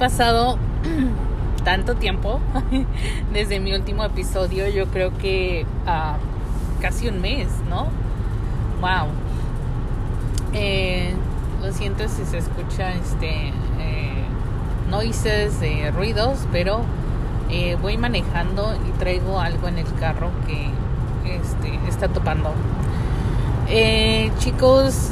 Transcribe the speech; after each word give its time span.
pasado 0.00 0.56
tanto 1.64 1.94
tiempo 1.94 2.40
desde 3.34 3.60
mi 3.60 3.74
último 3.74 4.02
episodio, 4.02 4.66
yo 4.66 4.86
creo 4.86 5.16
que 5.18 5.66
uh, 5.86 6.80
casi 6.80 7.06
un 7.06 7.20
mes, 7.20 7.48
¿no? 7.68 7.88
Wow. 8.80 9.08
Eh, 10.54 11.12
lo 11.60 11.70
siento 11.74 12.08
si 12.08 12.24
se 12.24 12.38
escucha 12.38 12.94
este 12.94 13.48
eh, 13.78 14.24
noises, 14.88 15.60
de 15.60 15.90
ruidos, 15.90 16.46
pero 16.50 16.80
eh, 17.50 17.76
voy 17.82 17.98
manejando 17.98 18.74
y 18.88 18.98
traigo 18.98 19.38
algo 19.38 19.68
en 19.68 19.80
el 19.80 19.94
carro 19.96 20.30
que 20.46 20.70
este, 21.30 21.78
está 21.90 22.08
topando. 22.08 22.54
Eh, 23.68 24.32
chicos, 24.38 25.10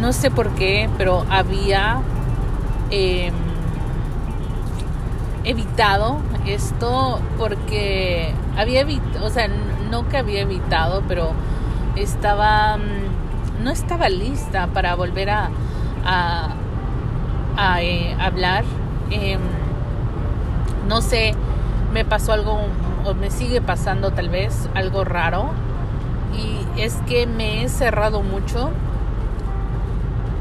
no 0.00 0.14
sé 0.14 0.30
por 0.30 0.54
qué, 0.54 0.88
pero 0.96 1.26
había 1.28 2.00
em, 2.90 3.45
evitado 5.46 6.18
esto 6.46 7.20
porque 7.38 8.34
había 8.56 8.80
evitado, 8.80 9.26
o 9.26 9.30
sea, 9.30 9.48
no 9.90 10.08
que 10.08 10.18
había 10.18 10.42
evitado, 10.42 11.02
pero 11.08 11.30
estaba, 11.96 12.76
mm, 12.76 13.64
no 13.64 13.70
estaba 13.70 14.08
lista 14.08 14.66
para 14.68 14.94
volver 14.94 15.30
a, 15.30 15.50
a, 17.56 17.82
eh, 17.82 18.16
hablar. 18.20 18.64
Em, 19.10 19.40
no 20.88 21.00
sé, 21.00 21.34
me 21.92 22.04
pasó 22.04 22.32
algo, 22.32 22.58
o 23.04 23.14
me 23.14 23.30
sigue 23.30 23.60
pasando 23.60 24.10
tal 24.12 24.28
vez, 24.28 24.68
algo 24.74 25.04
raro 25.04 25.50
y 26.36 26.80
es 26.80 26.96
que 27.06 27.26
me 27.26 27.62
he 27.64 27.68
cerrado 27.68 28.22
mucho 28.22 28.70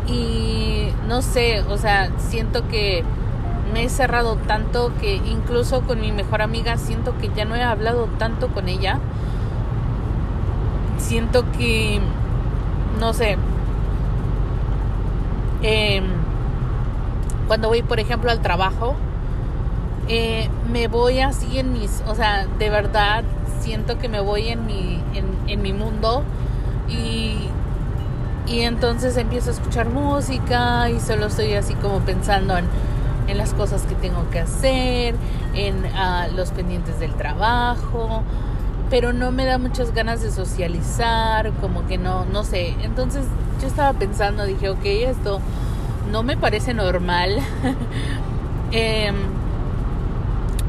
y 0.08 0.90
no 1.08 1.22
sé, 1.22 1.62
o 1.62 1.78
sea, 1.78 2.10
siento 2.18 2.68
que 2.68 3.04
me 3.76 3.84
he 3.84 3.90
cerrado 3.90 4.38
tanto 4.38 4.94
que 5.02 5.16
incluso 5.16 5.82
con 5.82 6.00
mi 6.00 6.14
mejor 6.14 6.42
amiga 6.42 6.78
siento 6.78 7.18
que 7.18 7.30
ya 7.36 7.44
no 7.44 7.58
he 7.58 7.62
hablado 7.62 8.06
tanto 8.18 8.48
con 8.48 8.70
ella. 8.70 9.00
Siento 10.98 11.44
que, 11.52 12.00
no 13.02 13.12
sé, 13.12 13.36
eh, 15.62 16.02
cuando 17.50 17.68
voy, 17.68 17.82
por 17.82 18.00
ejemplo, 18.00 18.32
al 18.32 18.40
trabajo, 18.40 18.96
eh, 20.08 20.48
me 20.72 20.88
voy 20.88 21.20
así 21.20 21.60
en 21.60 21.74
mis, 21.74 22.02
o 22.08 22.16
sea, 22.16 22.48
de 22.58 22.70
verdad 22.70 23.26
siento 23.60 23.98
que 23.98 24.08
me 24.08 24.22
voy 24.22 24.48
en 24.48 24.66
mi, 24.66 25.02
en, 25.48 25.62
mi 25.62 25.74
mundo 25.74 26.24
y, 26.88 27.40
y 28.48 28.62
entonces 28.62 29.18
empiezo 29.18 29.50
a 29.50 29.54
escuchar 29.54 29.90
música 29.90 30.90
y 30.90 31.02
solo 31.02 31.26
estoy 31.26 31.56
así 31.56 31.74
como 31.74 32.00
pensando 32.00 32.58
en, 32.58 32.66
en 33.28 33.38
las 33.38 33.54
cosas 33.54 33.84
que 33.84 33.96
tengo 33.96 34.30
que 34.30 34.40
hacer, 34.40 35.16
en 35.54 35.78
uh, 35.78 36.36
los 36.36 36.52
pendientes 36.52 37.00
del 37.00 37.14
trabajo, 37.14 38.24
pero 38.90 39.14
no 39.14 39.32
me 39.32 39.46
da 39.46 39.58
muchas 39.58 39.94
ganas 39.94 40.22
de 40.22 40.32
socializar, 40.32 41.52
como 41.62 41.88
que 41.88 41.98
no, 41.98 42.26
no 42.26 42.44
sé. 42.44 42.76
Entonces 42.84 43.26
yo 43.62 43.68
estaba 43.68 43.94
pensando, 43.94 44.46
dije, 44.46 44.70
ok, 44.70 44.86
esto 44.86 45.40
no 46.12 46.24
me 46.24 46.38
parece 46.38 46.74
normal. 46.74 47.40
eh, 48.72 49.12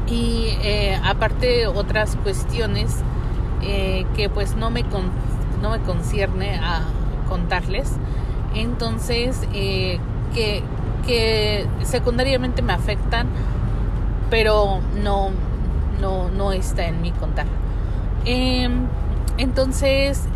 y 0.07 0.57
eh, 0.61 0.99
aparte 1.03 1.67
otras 1.67 2.15
cuestiones 2.17 2.95
eh, 3.61 4.05
que 4.15 4.29
pues 4.29 4.55
no 4.55 4.69
me, 4.69 4.83
no 5.61 5.69
me 5.69 5.79
concierne 5.79 6.55
a 6.55 6.81
contarles. 7.27 7.91
Entonces, 8.55 9.41
eh, 9.53 9.99
que, 10.33 10.63
que 11.07 11.65
secundariamente 11.83 12.61
me 12.61 12.73
afectan, 12.73 13.27
pero 14.29 14.79
no, 15.01 15.31
no, 15.99 16.29
no 16.29 16.51
está 16.51 16.85
en 16.85 17.01
mi 17.01 17.11
contar. 17.11 17.47
Em, 18.25 18.85
entonces, 19.39 20.27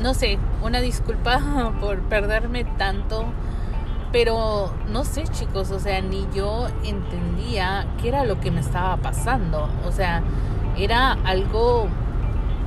no 0.00 0.14
sé, 0.14 0.38
una 0.62 0.80
disculpa 0.80 1.40
por 1.80 2.00
perderme 2.00 2.64
tanto 2.64 3.26
pero 4.12 4.72
no 4.90 5.04
sé 5.04 5.24
chicos, 5.24 5.70
o 5.70 5.78
sea, 5.78 6.00
ni 6.00 6.26
yo 6.34 6.68
entendía 6.84 7.86
qué 8.00 8.08
era 8.08 8.24
lo 8.24 8.40
que 8.40 8.50
me 8.50 8.60
estaba 8.60 8.96
pasando. 8.96 9.68
O 9.86 9.92
sea, 9.92 10.22
era 10.78 11.12
algo, 11.24 11.88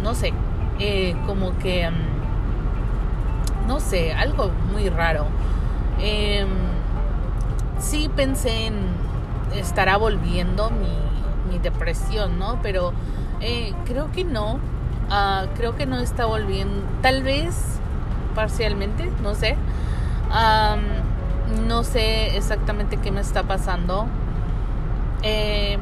no 0.03 0.13
sé, 0.13 0.33
eh, 0.79 1.15
como 1.25 1.57
que, 1.57 1.89
mm, 1.89 3.67
no 3.67 3.79
sé, 3.79 4.13
algo 4.13 4.51
muy 4.71 4.89
raro. 4.89 5.25
Eh, 5.99 6.45
sí 7.81 8.09
pensé 8.15 8.67
en 8.67 8.75
estará 9.55 9.97
volviendo 9.97 10.69
mi, 10.69 11.51
mi 11.51 11.59
depresión, 11.59 12.39
¿no? 12.39 12.59
Pero 12.61 12.93
eh, 13.41 13.73
creo 13.85 14.11
que 14.11 14.23
no. 14.23 14.59
Uh, 15.09 15.47
creo 15.55 15.75
que 15.75 15.85
no 15.85 15.97
está 15.97 16.25
volviendo. 16.25 16.83
Tal 17.01 17.23
vez 17.23 17.79
parcialmente, 18.33 19.11
no 19.21 19.35
sé. 19.35 19.57
Um, 20.29 21.67
no 21.67 21.83
sé 21.83 22.37
exactamente 22.37 22.97
qué 22.97 23.11
me 23.11 23.21
está 23.21 23.43
pasando. 23.43 24.05
Eh, 25.23 25.77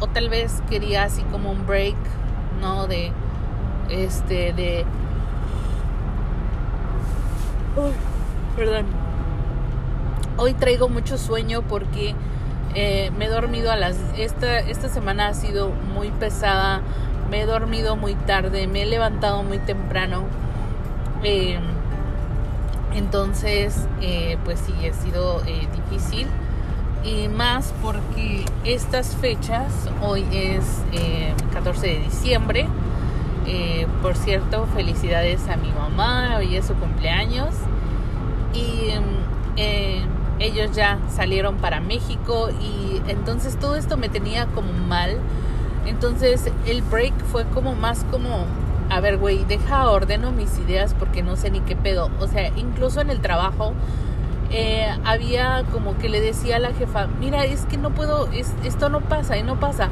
o 0.00 0.06
tal 0.08 0.28
vez 0.28 0.62
quería 0.68 1.04
así 1.04 1.22
como 1.22 1.50
un 1.50 1.66
break, 1.66 1.96
¿no? 2.60 2.86
De, 2.86 3.12
este, 3.88 4.52
de... 4.52 4.84
perdón. 8.56 9.05
Hoy 10.38 10.52
traigo 10.52 10.88
mucho 10.90 11.16
sueño 11.16 11.62
porque 11.62 12.14
eh, 12.74 13.10
me 13.18 13.24
he 13.24 13.28
dormido 13.28 13.72
a 13.72 13.76
las... 13.76 13.96
Esta, 14.18 14.58
esta 14.58 14.88
semana 14.88 15.28
ha 15.28 15.34
sido 15.34 15.70
muy 15.70 16.10
pesada. 16.10 16.82
Me 17.30 17.40
he 17.40 17.46
dormido 17.46 17.96
muy 17.96 18.14
tarde. 18.14 18.66
Me 18.66 18.82
he 18.82 18.86
levantado 18.86 19.42
muy 19.42 19.58
temprano. 19.58 20.24
Eh, 21.22 21.58
entonces, 22.94 23.88
eh, 24.02 24.36
pues 24.44 24.60
sí, 24.60 24.74
ha 24.86 24.92
sido 24.92 25.40
difícil. 25.40 26.28
Y 27.02 27.28
más 27.28 27.72
porque 27.82 28.44
estas 28.64 29.16
fechas, 29.16 29.72
hoy 30.02 30.24
es 30.32 30.82
14 31.52 31.86
eh, 31.86 31.94
de 31.94 32.04
diciembre. 32.04 32.68
por 34.02 34.16
cierto, 34.16 34.66
felicidades 34.74 35.48
a 35.48 35.56
mi 35.56 35.70
mamá, 35.72 36.36
hoy 36.36 36.56
es 36.56 36.66
su 36.66 36.74
cumpleaños. 36.74 37.54
Y 38.52 38.90
ellos 40.38 40.72
ya 40.72 40.98
salieron 41.08 41.56
para 41.56 41.80
México 41.80 42.50
y 42.60 43.00
entonces 43.08 43.58
todo 43.58 43.76
esto 43.76 43.96
me 43.96 44.08
tenía 44.08 44.46
como 44.46 44.72
mal. 44.72 45.18
Entonces 45.86 46.50
el 46.66 46.82
break 46.82 47.14
fue 47.24 47.44
como 47.46 47.74
más 47.74 48.04
como 48.10 48.44
a 48.88 49.00
ver, 49.00 49.18
güey, 49.18 49.44
deja 49.44 49.90
ordeno 49.90 50.30
mis 50.30 50.58
ideas 50.58 50.94
porque 50.94 51.22
no 51.22 51.36
sé 51.36 51.50
ni 51.50 51.60
qué 51.60 51.76
pedo. 51.76 52.10
O 52.20 52.28
sea, 52.28 52.48
incluso 52.56 53.00
en 53.00 53.10
el 53.10 53.20
trabajo 53.20 53.72
eh, 54.50 54.88
había 55.04 55.64
como 55.72 55.98
que 55.98 56.08
le 56.08 56.20
decía 56.20 56.56
a 56.56 56.58
la 56.58 56.72
jefa, 56.72 57.08
mira, 57.20 57.44
es 57.44 57.66
que 57.66 57.78
no 57.78 57.90
puedo, 57.90 58.28
esto 58.64 58.88
no 58.88 59.00
pasa 59.00 59.36
y 59.36 59.42
no 59.42 59.58
pasa. 59.58 59.88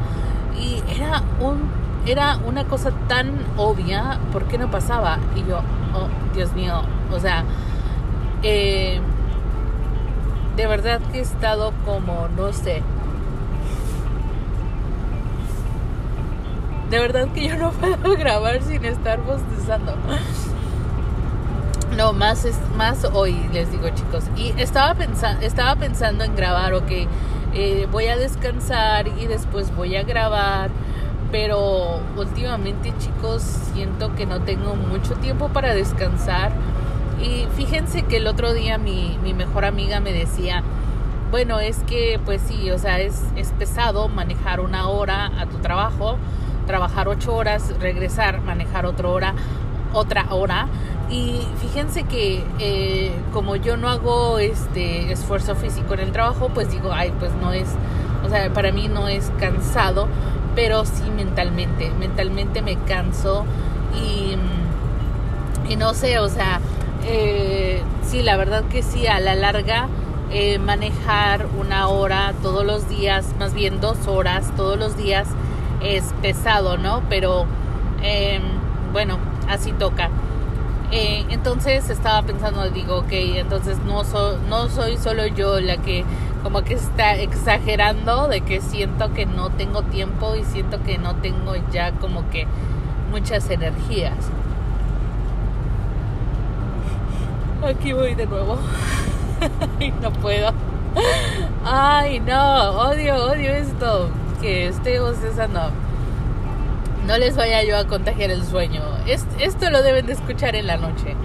Y 0.61 0.83
era 0.95 1.23
un, 1.41 1.69
era 2.07 2.39
una 2.47 2.65
cosa 2.65 2.93
tan 3.09 3.33
obvia, 3.57 4.21
¿por 4.33 4.45
qué 4.45 4.59
no 4.59 4.71
pasaba? 4.71 5.19
Y 5.35 5.49
yo, 5.49 5.59
oh, 5.59 6.09
Dios 6.35 6.53
mío, 6.53 6.83
o 7.13 7.19
sea, 7.19 7.45
eh, 8.43 9.01
de 10.57 10.67
verdad 10.67 11.01
que 11.13 11.19
he 11.19 11.23
estado 11.23 11.73
como, 11.85 12.29
no 12.37 12.53
sé, 12.53 12.83
De 16.95 17.01
verdad 17.01 17.27
que 17.35 17.49
yo 17.49 17.57
no 17.57 17.73
puedo 17.73 18.17
grabar 18.17 18.63
sin 18.63 18.85
estar 18.85 19.21
bostezando. 19.23 19.95
No, 21.97 22.13
más 22.13 22.45
es 22.45 22.57
más 22.77 23.05
hoy, 23.13 23.35
les 23.53 23.71
digo 23.71 23.89
chicos. 23.89 24.25
Y 24.37 24.55
estaba 24.61 24.95
pensando, 24.95 25.45
estaba 25.45 25.77
pensando 25.77 26.23
en 26.25 26.37
grabar, 26.37 26.75
ok, 26.75 26.91
eh, 27.55 27.89
voy 27.91 28.07
a 28.07 28.17
descansar 28.17 29.09
y 29.09 29.27
después 29.27 29.75
voy 29.75 29.97
a 29.97 30.03
grabar. 30.03 30.71
Pero 31.31 32.01
últimamente 32.17 32.93
chicos 32.99 33.43
siento 33.43 34.15
que 34.15 34.25
no 34.25 34.43
tengo 34.43 34.77
mucho 34.77 35.15
tiempo 35.15 35.49
para 35.49 35.75
descansar. 35.75 36.53
Y 37.25 37.47
fíjense 37.57 38.03
que 38.03 38.19
el 38.19 38.27
otro 38.27 38.53
día 38.53 38.79
mi, 38.79 39.19
mi 39.23 39.33
mejor 39.33 39.65
amiga 39.65 39.99
me 40.01 40.13
decía, 40.13 40.63
bueno, 41.31 41.59
es 41.59 41.79
que 41.87 42.21
pues 42.25 42.43
sí, 42.47 42.71
o 42.71 42.79
sea, 42.79 43.01
es, 43.01 43.23
es 43.35 43.49
pesado 43.53 44.09
manejar 44.09 44.61
una 44.61 44.89
hora 44.89 45.33
a 45.41 45.47
tu 45.47 45.59
trabajo 45.59 46.19
trabajar 46.67 47.09
ocho 47.09 47.35
horas, 47.35 47.73
regresar, 47.81 48.41
manejar 48.41 48.87
otra 48.87 49.09
hora, 49.09 49.35
otra 49.93 50.27
hora. 50.31 50.67
Y 51.11 51.43
fíjense 51.61 52.05
que 52.05 52.45
eh, 52.59 53.13
como 53.33 53.57
yo 53.57 53.77
no 53.77 53.89
hago 53.89 54.39
este 54.39 55.13
esfuerzo 55.13 55.55
físico 55.55 55.95
en 55.95 56.01
el 56.01 56.13
trabajo, 56.13 56.51
pues 56.53 56.71
digo, 56.71 56.93
ay, 56.93 57.13
pues 57.19 57.33
no 57.41 57.53
es, 57.53 57.69
o 58.25 58.29
sea, 58.29 58.53
para 58.53 58.73
mí 58.73 58.89
no 58.89 59.09
es 59.09 59.31
cansado, 59.39 60.09
pero 60.55 60.85
sí 60.85 61.11
mentalmente, 61.15 61.91
mentalmente 61.91 62.63
me 62.63 62.77
canso 62.77 63.45
y, 63.95 64.37
y 65.71 65.77
no 65.77 65.95
sé, 65.95 66.19
o 66.19 66.29
sea, 66.29 66.61
eh, 67.07 67.83
sí, 68.03 68.23
la 68.23 68.37
verdad 68.37 68.65
que 68.65 68.83
sí, 68.83 69.07
a 69.07 69.21
la 69.21 69.35
larga 69.35 69.89
eh, 70.31 70.59
manejar 70.59 71.47
una 71.59 71.89
hora 71.89 72.35
todos 72.43 72.65
los 72.65 72.89
días, 72.89 73.27
más 73.39 73.55
bien 73.55 73.81
dos 73.81 74.07
horas 74.07 74.51
todos 74.57 74.79
los 74.79 74.97
días 74.97 75.29
es 75.83 76.05
pesado, 76.23 76.77
¿no? 76.77 77.03
Pero 77.09 77.47
em, 78.03 78.43
bueno, 78.93 79.19
así 79.49 79.73
toca. 79.73 80.11
Eh, 80.91 81.25
entonces 81.31 81.91
estaba 81.91 82.23
pensando, 82.23 82.69
digo, 82.71 82.99
ok, 82.99 83.13
entonces 83.13 83.79
no, 83.87 84.03
no 84.49 84.69
soy 84.69 84.97
solo 84.97 85.27
yo 85.27 85.61
la 85.61 85.77
que 85.79 86.05
como 86.43 86.63
que 86.63 86.75
está 86.75 87.17
exagerando 87.17 88.29
de 88.29 88.43
que 88.43 88.61
siento 88.61 89.13
que 89.15 89.27
no 89.27 89.51
tengo 89.51 89.83
tiempo 89.83 90.35
y 90.37 90.45
siento 90.45 90.83
que 90.83 90.99
no 90.99 91.17
tengo 91.17 91.55
ya 91.73 91.93
como 91.93 92.29
que 92.31 92.47
muchas 93.11 93.49
energías. 93.51 94.15
Aquí 97.67 97.95
voy 97.95 98.15
de 98.15 98.27
nuevo. 98.27 98.59
Ay, 99.81 99.95
no 100.03 100.13
puedo. 100.13 100.53
Ay, 101.65 102.21
no, 102.21 102.71
odio, 102.73 103.17
odio 103.17 103.55
esto. 103.55 104.11
Que 104.43 104.69
estoy 104.69 104.99
bostezando. 104.99 105.71
No 107.07 107.17
les 107.17 107.37
vaya 107.37 107.63
yo 107.63 107.79
a 107.79 107.87
contagiar 107.87 108.31
el 108.31 108.45
sueño. 108.45 108.83
Esto 109.07 109.71
lo 109.71 109.83
deben 109.83 110.05
de 110.05 110.13
escuchar 110.13 110.57
en 110.57 110.67
la 110.67 110.77
noche. 110.77 111.17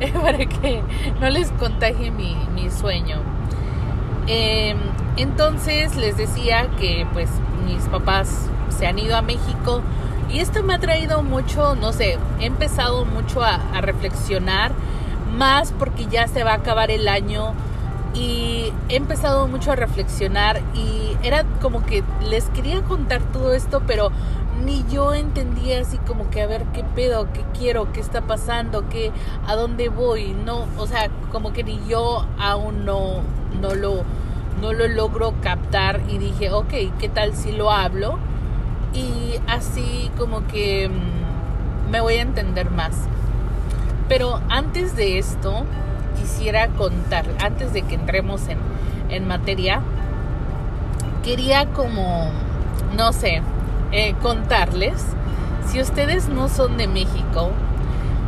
Para 0.22 0.38
que 0.38 0.82
no 1.20 1.30
les 1.30 1.50
contagie 1.52 2.12
mi, 2.12 2.36
mi 2.54 2.70
sueño. 2.70 3.16
Em, 4.28 4.78
entonces 5.16 5.96
les 5.96 6.16
decía 6.16 6.68
que 6.78 7.06
pues 7.12 7.28
mis 7.66 7.82
papás 7.88 8.48
se 8.68 8.86
han 8.86 9.00
ido 9.00 9.16
a 9.16 9.22
México 9.22 9.82
y 10.30 10.38
esto 10.38 10.62
me 10.62 10.74
ha 10.74 10.78
traído 10.78 11.22
mucho, 11.22 11.74
no 11.74 11.92
sé, 11.92 12.18
he 12.38 12.44
empezado 12.44 13.06
mucho 13.06 13.42
a 13.42 13.80
reflexionar 13.80 14.72
más 15.38 15.72
porque 15.78 16.06
ya 16.06 16.26
se 16.26 16.44
va 16.44 16.52
a 16.52 16.56
acabar 16.56 16.90
el 16.90 17.08
año. 17.08 17.54
Y 18.14 18.72
he 18.88 18.96
empezado 18.96 19.46
mucho 19.46 19.70
a 19.72 19.76
reflexionar 19.76 20.60
y 20.74 21.16
era 21.22 21.44
como 21.62 21.84
que 21.84 22.02
les 22.28 22.44
quería 22.50 22.82
contar 22.82 23.22
todo 23.32 23.54
esto, 23.54 23.82
pero 23.86 24.10
ni 24.64 24.84
yo 24.90 25.14
entendía 25.14 25.80
así 25.80 25.98
como 25.98 26.30
que 26.30 26.42
a 26.42 26.46
ver 26.46 26.64
qué 26.74 26.82
pedo, 26.82 27.28
qué 27.32 27.44
quiero, 27.56 27.92
qué 27.92 28.00
está 28.00 28.22
pasando, 28.22 28.88
qué 28.88 29.12
a 29.46 29.54
dónde 29.54 29.88
voy, 29.88 30.34
no, 30.44 30.66
o 30.78 30.86
sea, 30.86 31.10
como 31.30 31.52
que 31.52 31.62
ni 31.64 31.80
yo 31.86 32.26
aún 32.38 32.84
no 32.84 33.20
no 33.60 33.74
lo 33.74 34.04
no 34.60 34.72
lo 34.72 34.88
logro 34.88 35.34
captar 35.42 36.00
y 36.08 36.18
dije, 36.18 36.50
ok, 36.50 36.72
¿qué 36.98 37.08
tal 37.08 37.34
si 37.34 37.52
lo 37.52 37.70
hablo? 37.70 38.18
Y 38.92 39.34
así 39.46 40.10
como 40.18 40.46
que 40.48 40.88
mm, 40.88 41.90
me 41.90 42.00
voy 42.00 42.14
a 42.14 42.22
entender 42.22 42.70
más. 42.70 42.94
Pero 44.08 44.40
antes 44.48 44.96
de 44.96 45.18
esto, 45.18 45.64
quisiera 46.18 46.68
contar, 46.68 47.26
antes 47.40 47.72
de 47.72 47.82
que 47.82 47.94
entremos 47.94 48.42
en, 48.48 49.26
materia, 49.26 49.80
quería 51.24 51.66
como, 51.66 52.30
no 52.96 53.12
sé, 53.12 53.42
eh, 53.92 54.14
contarles, 54.22 55.04
si 55.66 55.80
ustedes 55.80 56.28
no 56.28 56.48
son 56.48 56.76
de 56.76 56.86
México, 56.88 57.50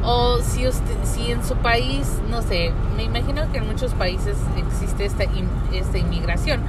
o 0.03 0.38
si, 0.38 0.67
usted, 0.67 0.94
si 1.05 1.31
en 1.31 1.44
su 1.44 1.56
país, 1.56 2.21
no 2.31 2.43
sé, 2.43 2.73
me 2.97 3.05
imagino 3.05 3.50
que 3.53 3.59
en 3.59 3.67
muchos 3.67 3.93
países 3.94 4.37
existe 4.56 5.05
esta, 5.05 5.25
esta 5.73 5.99
inmigración, 5.99 6.61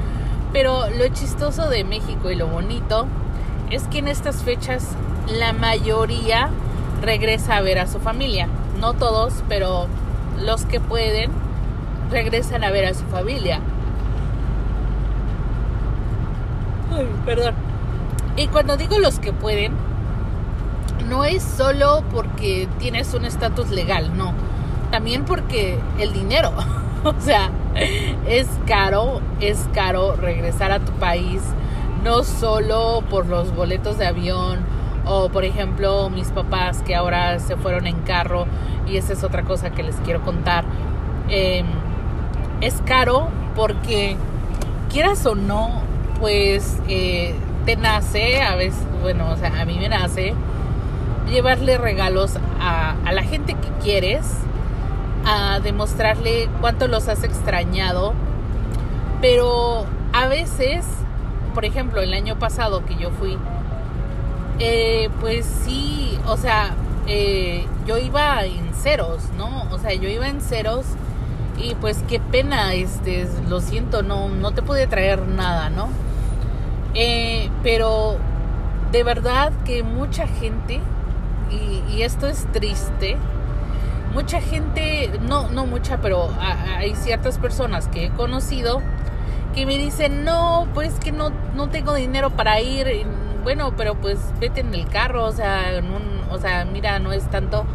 pero 0.51 0.89
lo 0.89 1.07
chistoso 1.09 1.69
de 1.69 1.83
México 1.83 2.29
y 2.29 2.35
lo 2.35 2.47
bonito 2.47 3.07
es 3.69 3.83
que 3.83 3.99
en 3.99 4.09
estas 4.09 4.43
fechas 4.43 4.89
la 5.27 5.53
mayoría 5.53 6.49
regresa 7.01 7.57
a 7.57 7.61
ver 7.61 7.79
a 7.79 7.87
su 7.87 7.99
familia. 7.99 8.47
No 8.81 8.93
todos, 8.93 9.43
pero 9.47 9.85
los 10.43 10.65
que 10.65 10.79
pueden 10.79 11.29
regresan 12.09 12.63
a 12.63 12.71
ver 12.71 12.85
a 12.85 12.95
su 12.95 13.05
familia. 13.05 13.59
Perdón. 17.23 17.53
Y 18.35 18.47
cuando 18.47 18.77
digo 18.77 18.97
los 18.97 19.19
que 19.19 19.33
pueden, 19.33 19.73
no 21.07 21.25
es 21.25 21.43
solo 21.43 22.03
porque 22.11 22.67
tienes 22.79 23.13
un 23.13 23.25
estatus 23.25 23.69
legal, 23.69 24.17
no. 24.17 24.33
También 24.89 25.25
porque 25.25 25.77
el 25.99 26.11
dinero. 26.11 26.51
o 27.03 27.13
sea, 27.21 27.51
es 28.27 28.47
caro, 28.65 29.21
es 29.39 29.67
caro 29.75 30.15
regresar 30.15 30.71
a 30.71 30.79
tu 30.79 30.91
país, 30.93 31.43
no 32.03 32.23
solo 32.23 33.03
por 33.11 33.27
los 33.27 33.55
boletos 33.55 33.99
de 33.99 34.07
avión 34.07 34.80
o 35.05 35.29
por 35.29 35.43
ejemplo 35.43 36.09
mis 36.09 36.29
papás 36.29 36.81
que 36.83 36.95
ahora 36.95 37.39
se 37.39 37.55
fueron 37.57 37.87
en 37.87 37.99
carro 38.01 38.45
y 38.87 38.97
esa 38.97 39.13
es 39.13 39.23
otra 39.23 39.43
cosa 39.43 39.71
que 39.71 39.83
les 39.83 39.95
quiero 39.97 40.21
contar. 40.21 40.65
Em, 41.29 41.65
es 42.61 42.81
caro 42.85 43.29
porque 43.55 44.17
quieras 44.91 45.25
o 45.25 45.35
no, 45.35 45.81
pues 46.19 46.79
eh, 46.87 47.33
te 47.65 47.75
nace, 47.75 48.41
a 48.41 48.55
veces, 48.55 48.81
bueno, 49.01 49.29
o 49.29 49.37
sea, 49.37 49.61
a 49.61 49.65
mí 49.65 49.77
me 49.79 49.89
nace 49.89 50.33
llevarle 51.29 51.77
regalos 51.77 52.37
a, 52.59 52.95
a 53.05 53.11
la 53.13 53.23
gente 53.23 53.53
que 53.53 53.69
quieres, 53.81 54.25
a 55.25 55.59
demostrarle 55.59 56.49
cuánto 56.59 56.87
los 56.87 57.07
has 57.07 57.23
extrañado, 57.23 58.13
pero 59.21 59.85
a 60.13 60.27
veces, 60.27 60.85
por 61.53 61.63
ejemplo, 61.63 62.01
el 62.01 62.13
año 62.13 62.37
pasado 62.37 62.85
que 62.85 62.95
yo 62.95 63.11
fui, 63.11 63.37
eh, 64.63 65.09
pues 65.19 65.43
sí, 65.65 66.19
o 66.27 66.37
sea, 66.37 66.75
eh, 67.07 67.65
yo 67.87 67.97
iba 67.97 68.45
en 68.45 68.75
ceros, 68.75 69.23
¿no? 69.35 69.67
O 69.71 69.79
sea, 69.79 69.91
yo 69.95 70.07
iba 70.07 70.27
en 70.27 70.39
ceros 70.39 70.85
y 71.57 71.73
pues 71.75 72.03
qué 72.07 72.19
pena, 72.19 72.75
este, 72.75 73.27
lo 73.49 73.59
siento, 73.59 74.03
no, 74.03 74.29
no 74.29 74.51
te 74.51 74.61
pude 74.61 74.85
traer 74.85 75.27
nada, 75.27 75.71
¿no? 75.71 75.89
Eh, 76.93 77.49
pero 77.63 78.17
de 78.91 79.03
verdad 79.03 79.51
que 79.65 79.81
mucha 79.81 80.27
gente, 80.27 80.79
y, 81.89 82.03
esto 82.03 82.27
es 82.27 82.45
triste, 82.51 83.17
mucha 84.13 84.41
gente, 84.41 85.09
no, 85.21 85.49
no 85.49 85.65
mucha, 85.65 85.97
pero 86.01 86.29
hay 86.39 86.95
ciertas 86.95 87.39
personas 87.39 87.87
que 87.87 88.05
he 88.05 88.09
conocido 88.11 88.81
que 89.55 89.65
me 89.65 89.77
dicen, 89.77 90.23
no, 90.23 90.67
pues 90.75 90.93
que 90.99 91.11
no, 91.11 91.31
no 91.55 91.69
tengo 91.69 91.93
dinero 91.95 92.29
para 92.29 92.61
ir, 92.61 93.05
bueno, 93.43 93.73
pero 93.75 93.95
pues 93.95 94.19
vete 94.39 94.61
en 94.61 94.73
el 94.73 94.87
carro, 94.87 95.25
o 95.25 95.31
sea, 95.31 95.77
en 95.77 95.85
un, 95.85 96.21
o 96.31 96.37
sea, 96.37 96.65
mira, 96.65 96.99
no 96.99 97.13
es 97.13 97.29
tanto. 97.29 97.65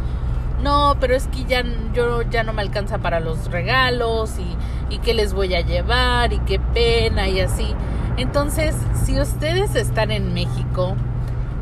No, 0.63 0.97
pero 0.99 1.15
es 1.15 1.27
que 1.27 1.45
ya 1.45 1.63
yo 1.93 2.23
ya 2.23 2.43
no 2.43 2.51
me 2.53 2.61
alcanza 2.61 2.97
para 2.97 3.19
los 3.19 3.51
regalos 3.51 4.39
y, 4.39 4.93
y 4.93 4.99
qué 4.99 5.13
les 5.13 5.33
voy 5.33 5.53
a 5.53 5.61
llevar 5.61 6.33
y 6.33 6.39
qué 6.39 6.59
pena 6.59 7.27
y 7.27 7.41
así. 7.41 7.75
Entonces, 8.17 8.75
si 9.05 9.19
ustedes 9.19 9.75
están 9.75 10.09
en 10.11 10.33
México 10.33 10.95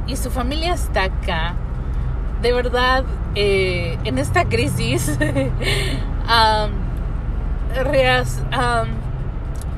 y 0.07 0.15
su 0.15 0.31
familia 0.31 0.74
está 0.74 1.03
acá, 1.03 1.55
de 2.41 2.53
verdad, 2.53 3.03
eh, 3.35 3.97
en 4.05 4.17
esta 4.17 4.45
crisis, 4.45 5.17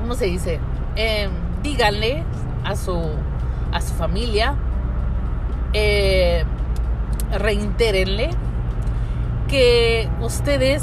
¿cómo 0.00 0.14
se 0.14 0.26
dice? 0.26 0.60
Eh, 0.94 1.28
díganle 1.62 2.22
a 2.64 2.76
su, 2.76 3.00
a 3.72 3.80
su 3.80 3.94
familia, 3.94 4.54
eh, 5.72 6.44
que 9.48 10.08
ustedes 10.20 10.82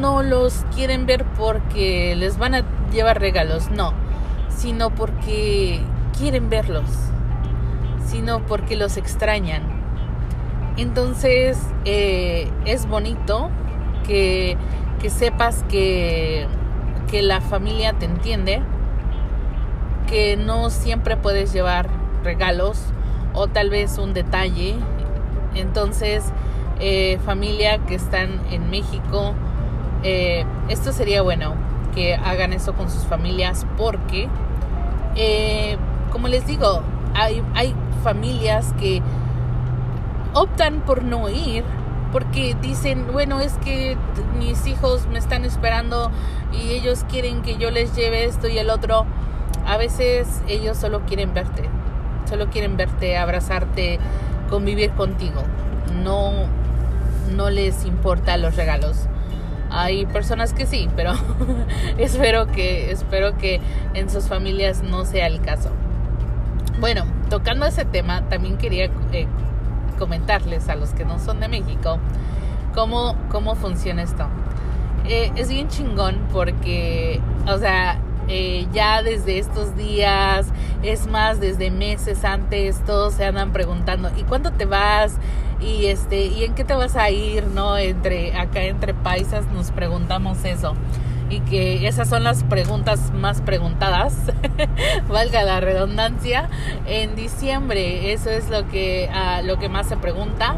no 0.00 0.22
los 0.22 0.64
quieren 0.74 1.06
ver 1.06 1.24
porque 1.36 2.14
les 2.16 2.38
van 2.38 2.54
a 2.54 2.62
llevar 2.92 3.20
regalos, 3.20 3.70
no, 3.70 3.92
sino 4.48 4.90
porque 4.90 5.80
quieren 6.16 6.48
verlos, 6.48 6.90
sino 8.06 8.40
porque 8.46 8.76
los 8.76 8.96
extrañan. 8.96 9.62
Entonces 10.76 11.58
eh, 11.84 12.48
es 12.64 12.86
bonito 12.86 13.50
que, 14.06 14.56
que 15.00 15.10
sepas 15.10 15.64
que, 15.68 16.46
que 17.10 17.22
la 17.22 17.40
familia 17.40 17.94
te 17.94 18.06
entiende, 18.06 18.62
que 20.06 20.36
no 20.36 20.70
siempre 20.70 21.16
puedes 21.16 21.52
llevar 21.52 21.97
regalos 22.28 22.78
o 23.32 23.48
tal 23.48 23.70
vez 23.70 23.96
un 23.96 24.12
detalle. 24.12 24.74
Entonces, 25.54 26.24
eh, 26.78 27.18
familia 27.24 27.78
que 27.78 27.94
están 27.94 28.40
en 28.50 28.70
México, 28.70 29.32
eh, 30.02 30.44
esto 30.68 30.92
sería 30.92 31.22
bueno 31.22 31.54
que 31.94 32.14
hagan 32.14 32.52
eso 32.52 32.74
con 32.74 32.90
sus 32.90 33.04
familias 33.04 33.66
porque, 33.78 34.28
eh, 35.16 35.78
como 36.12 36.28
les 36.28 36.46
digo, 36.46 36.82
hay, 37.14 37.42
hay 37.54 37.74
familias 38.04 38.74
que 38.78 39.02
optan 40.34 40.82
por 40.82 41.02
no 41.02 41.30
ir 41.30 41.64
porque 42.12 42.54
dicen, 42.60 43.06
bueno, 43.12 43.40
es 43.40 43.54
que 43.64 43.96
mis 44.38 44.66
hijos 44.66 45.06
me 45.06 45.18
están 45.18 45.44
esperando 45.46 46.10
y 46.52 46.72
ellos 46.72 47.04
quieren 47.08 47.40
que 47.40 47.56
yo 47.56 47.70
les 47.70 47.96
lleve 47.96 48.24
esto 48.24 48.48
y 48.48 48.58
el 48.58 48.68
otro. 48.68 49.06
A 49.66 49.76
veces 49.76 50.42
ellos 50.48 50.78
solo 50.78 51.00
quieren 51.06 51.34
verte, 51.34 51.68
solo 52.28 52.48
quieren 52.50 52.76
verte, 52.76 53.16
abrazarte, 53.16 53.98
convivir 54.50 54.90
contigo. 54.92 55.42
No, 56.02 56.32
no 57.34 57.50
les 57.50 57.84
importa 57.84 58.36
los 58.36 58.56
regalos. 58.56 59.06
Hay 59.70 60.06
personas 60.06 60.52
que 60.52 60.66
sí, 60.66 60.88
pero 60.96 61.12
espero 61.98 62.46
que 62.46 62.90
espero 62.90 63.36
que 63.36 63.60
en 63.94 64.08
sus 64.08 64.24
familias 64.24 64.82
no 64.82 65.04
sea 65.04 65.26
el 65.26 65.40
caso. 65.40 65.70
Bueno, 66.80 67.04
tocando 67.28 67.66
ese 67.66 67.84
tema, 67.84 68.22
también 68.28 68.56
quería 68.56 68.84
eh, 69.12 69.26
comentarles 69.98 70.68
a 70.68 70.76
los 70.76 70.90
que 70.90 71.04
no 71.04 71.18
son 71.18 71.40
de 71.40 71.48
México 71.48 71.98
cómo, 72.74 73.16
cómo 73.30 73.56
funciona 73.56 74.02
esto. 74.02 74.26
Eh, 75.06 75.32
es 75.36 75.48
bien 75.48 75.68
chingón 75.68 76.18
porque, 76.32 77.20
o 77.46 77.58
sea, 77.58 77.98
eh, 78.28 78.66
ya 78.72 79.02
desde 79.02 79.38
estos 79.38 79.74
días, 79.76 80.46
es 80.82 81.06
más, 81.06 81.40
desde 81.40 81.70
meses 81.70 82.24
antes, 82.24 82.82
todos 82.84 83.14
se 83.14 83.24
andan 83.24 83.52
preguntando, 83.52 84.10
¿y 84.16 84.22
cuándo 84.22 84.52
te 84.52 84.64
vas? 84.64 85.16
Y 85.60 85.86
este, 85.86 86.26
¿y 86.26 86.44
en 86.44 86.54
qué 86.54 86.64
te 86.64 86.74
vas 86.74 86.96
a 86.96 87.10
ir? 87.10 87.44
¿No? 87.48 87.76
Entre, 87.76 88.36
acá 88.36 88.62
entre 88.62 88.94
paisas 88.94 89.46
nos 89.48 89.72
preguntamos 89.72 90.44
eso. 90.44 90.74
Y 91.30 91.40
que 91.40 91.86
esas 91.86 92.08
son 92.08 92.24
las 92.24 92.42
preguntas 92.44 93.12
más 93.12 93.42
preguntadas, 93.42 94.16
valga 95.08 95.42
la 95.42 95.60
redundancia, 95.60 96.48
en 96.86 97.16
diciembre. 97.16 98.12
Eso 98.12 98.30
es 98.30 98.48
lo 98.48 98.66
que, 98.68 99.10
uh, 99.12 99.44
lo 99.44 99.58
que 99.58 99.68
más 99.68 99.88
se 99.88 99.96
pregunta. 99.96 100.56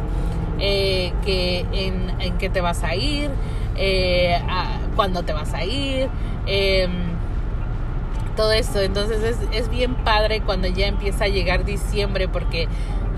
Eh, 0.62 1.14
que 1.24 1.60
en, 1.72 2.20
en, 2.20 2.36
qué 2.36 2.50
te 2.50 2.60
vas 2.60 2.84
a 2.84 2.94
ir, 2.94 3.30
eh, 3.76 4.38
a, 4.46 4.78
cuándo 4.94 5.22
te 5.22 5.32
vas 5.32 5.54
a 5.54 5.64
ir. 5.64 6.10
Eh, 6.46 6.86
todo 8.36 8.52
esto. 8.52 8.80
Entonces 8.80 9.22
es, 9.22 9.38
es 9.52 9.68
bien 9.68 9.94
padre 9.94 10.40
cuando 10.40 10.68
ya 10.68 10.86
empieza 10.86 11.24
a 11.24 11.28
llegar 11.28 11.64
diciembre 11.64 12.28
porque 12.28 12.68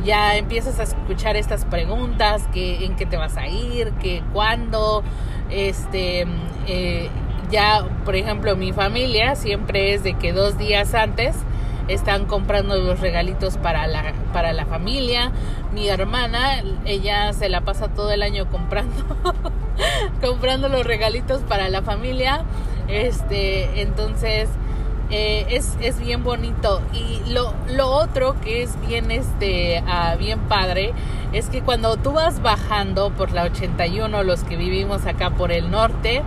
ya 0.04 0.36
empiezas 0.36 0.78
a 0.80 0.82
escuchar 0.82 1.36
estas 1.36 1.64
preguntas, 1.64 2.48
que 2.52 2.84
en 2.84 2.96
qué 2.96 3.06
te 3.06 3.16
vas 3.16 3.36
a 3.36 3.46
ir, 3.46 3.92
que 3.92 4.22
cuándo, 4.32 5.02
este, 5.50 6.26
eh, 6.66 7.08
ya, 7.50 7.84
por 8.04 8.16
ejemplo, 8.16 8.56
mi 8.56 8.72
familia 8.72 9.36
siempre 9.36 9.94
es 9.94 10.02
de 10.02 10.14
que 10.14 10.32
dos 10.32 10.58
días 10.58 10.94
antes 10.94 11.36
están 11.88 12.26
comprando 12.26 12.76
los 12.76 13.00
regalitos 13.00 13.56
para 13.58 13.86
la, 13.86 14.12
para 14.32 14.52
la 14.52 14.66
familia. 14.66 15.32
Mi 15.72 15.88
hermana, 15.88 16.62
ella 16.84 17.32
se 17.32 17.48
la 17.48 17.60
pasa 17.62 17.88
todo 17.88 18.10
el 18.12 18.22
año 18.22 18.48
comprando, 18.50 19.04
comprando 20.22 20.68
los 20.68 20.84
regalitos 20.84 21.42
para 21.42 21.68
la 21.68 21.82
familia. 21.82 22.44
Este, 22.88 23.82
entonces, 23.82 24.48
eh, 25.12 25.44
es, 25.50 25.76
es, 25.80 26.00
bien 26.00 26.24
bonito. 26.24 26.80
Y 26.94 27.30
lo, 27.30 27.52
lo, 27.68 27.90
otro 27.90 28.34
que 28.40 28.62
es 28.62 28.80
bien, 28.86 29.10
este, 29.10 29.82
uh, 29.82 30.18
bien 30.18 30.40
padre 30.40 30.94
es 31.32 31.50
que 31.50 31.60
cuando 31.60 31.98
tú 31.98 32.12
vas 32.12 32.40
bajando 32.40 33.10
por 33.10 33.30
la 33.30 33.44
81, 33.44 34.22
los 34.22 34.42
que 34.42 34.56
vivimos 34.56 35.04
acá 35.04 35.28
por 35.28 35.52
el 35.52 35.70
norte, 35.70 36.22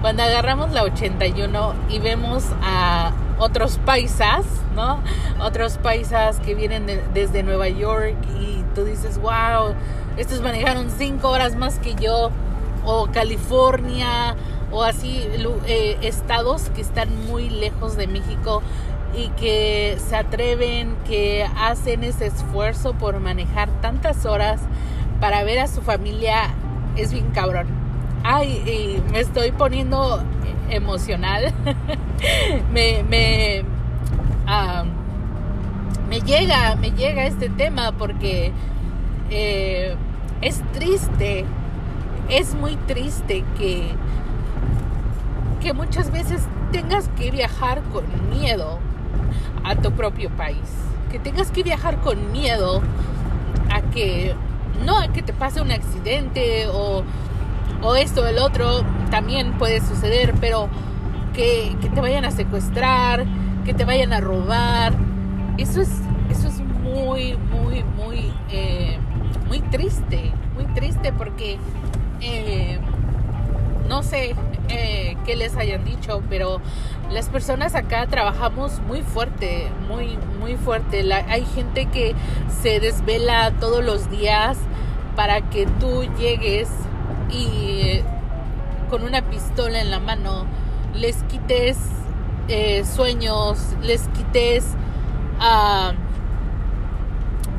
cuando 0.00 0.22
agarramos 0.22 0.70
la 0.70 0.84
81 0.84 1.74
y 1.88 1.98
vemos 1.98 2.44
a 2.62 3.12
otros 3.38 3.78
paisas, 3.84 4.44
¿no? 4.76 5.00
Otros 5.40 5.78
paisas 5.78 6.38
que 6.38 6.54
vienen 6.54 6.86
de, 6.86 7.02
desde 7.12 7.42
Nueva 7.42 7.68
York 7.68 8.14
y 8.40 8.62
tú 8.76 8.84
dices, 8.84 9.18
wow, 9.20 9.74
estos 10.16 10.40
manejaron 10.40 10.88
cinco 10.90 11.30
horas 11.30 11.56
más 11.56 11.80
que 11.80 11.96
yo, 11.96 12.30
o 12.84 13.08
California, 13.12 14.36
o 14.72 14.82
así 14.82 15.26
eh, 15.66 15.98
estados 16.02 16.70
que 16.70 16.80
están 16.80 17.26
muy 17.26 17.50
lejos 17.50 17.96
de 17.96 18.06
México 18.06 18.62
y 19.16 19.28
que 19.30 19.96
se 19.98 20.16
atreven, 20.16 20.96
que 21.06 21.46
hacen 21.56 22.04
ese 22.04 22.26
esfuerzo 22.26 22.94
por 22.94 23.18
manejar 23.20 23.68
tantas 23.80 24.24
horas 24.24 24.60
para 25.20 25.42
ver 25.42 25.58
a 25.58 25.66
su 25.66 25.82
familia, 25.82 26.54
es 26.96 27.12
bien 27.12 27.30
cabrón. 27.32 27.66
Ay, 28.22 29.02
me 29.12 29.20
estoy 29.20 29.50
poniendo 29.50 30.22
emocional. 30.70 31.52
me, 32.72 33.02
me, 33.02 33.64
me 36.08 36.20
llega, 36.20 36.76
me 36.76 36.90
llega 36.92 37.26
este 37.26 37.48
tema 37.48 37.92
porque 37.92 38.52
eh, 39.30 39.94
es 40.40 40.62
triste, 40.72 41.44
es 42.28 42.54
muy 42.54 42.76
triste 42.76 43.44
que 43.58 43.90
que 45.60 45.72
muchas 45.72 46.10
veces 46.10 46.42
tengas 46.72 47.08
que 47.10 47.30
viajar 47.30 47.82
con 47.92 48.04
miedo 48.30 48.78
a 49.64 49.76
tu 49.76 49.92
propio 49.92 50.30
país, 50.30 50.58
que 51.10 51.18
tengas 51.18 51.50
que 51.50 51.62
viajar 51.62 52.00
con 52.00 52.32
miedo 52.32 52.82
a 53.70 53.82
que 53.82 54.34
no 54.84 54.98
a 54.98 55.08
que 55.08 55.22
te 55.22 55.32
pase 55.32 55.60
un 55.60 55.70
accidente 55.70 56.66
o, 56.68 57.04
o 57.82 57.94
esto 57.94 58.22
o 58.22 58.26
el 58.26 58.38
otro 58.38 58.82
también 59.10 59.52
puede 59.58 59.80
suceder, 59.80 60.34
pero 60.40 60.68
que, 61.34 61.76
que, 61.80 61.88
te 61.90 62.00
vayan 62.00 62.24
a 62.24 62.30
secuestrar, 62.30 63.24
que 63.64 63.74
te 63.74 63.84
vayan 63.84 64.12
a 64.12 64.20
robar, 64.20 64.94
eso 65.58 65.80
es 65.80 65.90
eso 66.30 66.48
es 66.48 66.60
muy 66.60 67.36
muy 67.36 67.84
muy 67.96 68.32
eh, 68.50 68.98
muy 69.48 69.60
triste, 69.60 70.32
muy 70.54 70.64
triste 70.74 71.12
porque 71.12 71.58
eh, 72.20 72.78
no 73.88 74.02
sé 74.02 74.34
eh, 74.70 75.16
qué 75.24 75.36
les 75.36 75.56
hayan 75.56 75.84
dicho, 75.84 76.22
pero 76.28 76.60
las 77.10 77.28
personas 77.28 77.74
acá 77.74 78.06
trabajamos 78.06 78.80
muy 78.80 79.02
fuerte, 79.02 79.68
muy, 79.88 80.18
muy 80.38 80.56
fuerte. 80.56 81.04
Hay 81.12 81.44
gente 81.44 81.86
que 81.86 82.14
se 82.62 82.80
desvela 82.80 83.52
todos 83.60 83.84
los 83.84 84.10
días 84.10 84.58
para 85.16 85.40
que 85.50 85.66
tú 85.66 86.04
llegues 86.18 86.68
y 87.30 88.00
con 88.88 89.02
una 89.04 89.22
pistola 89.22 89.80
en 89.80 89.90
la 89.90 90.00
mano 90.00 90.46
les 90.94 91.22
quites 91.24 91.78
eh, 92.48 92.84
sueños, 92.84 93.58
les 93.82 94.08
quites, 94.08 94.64
uh, 95.38 95.92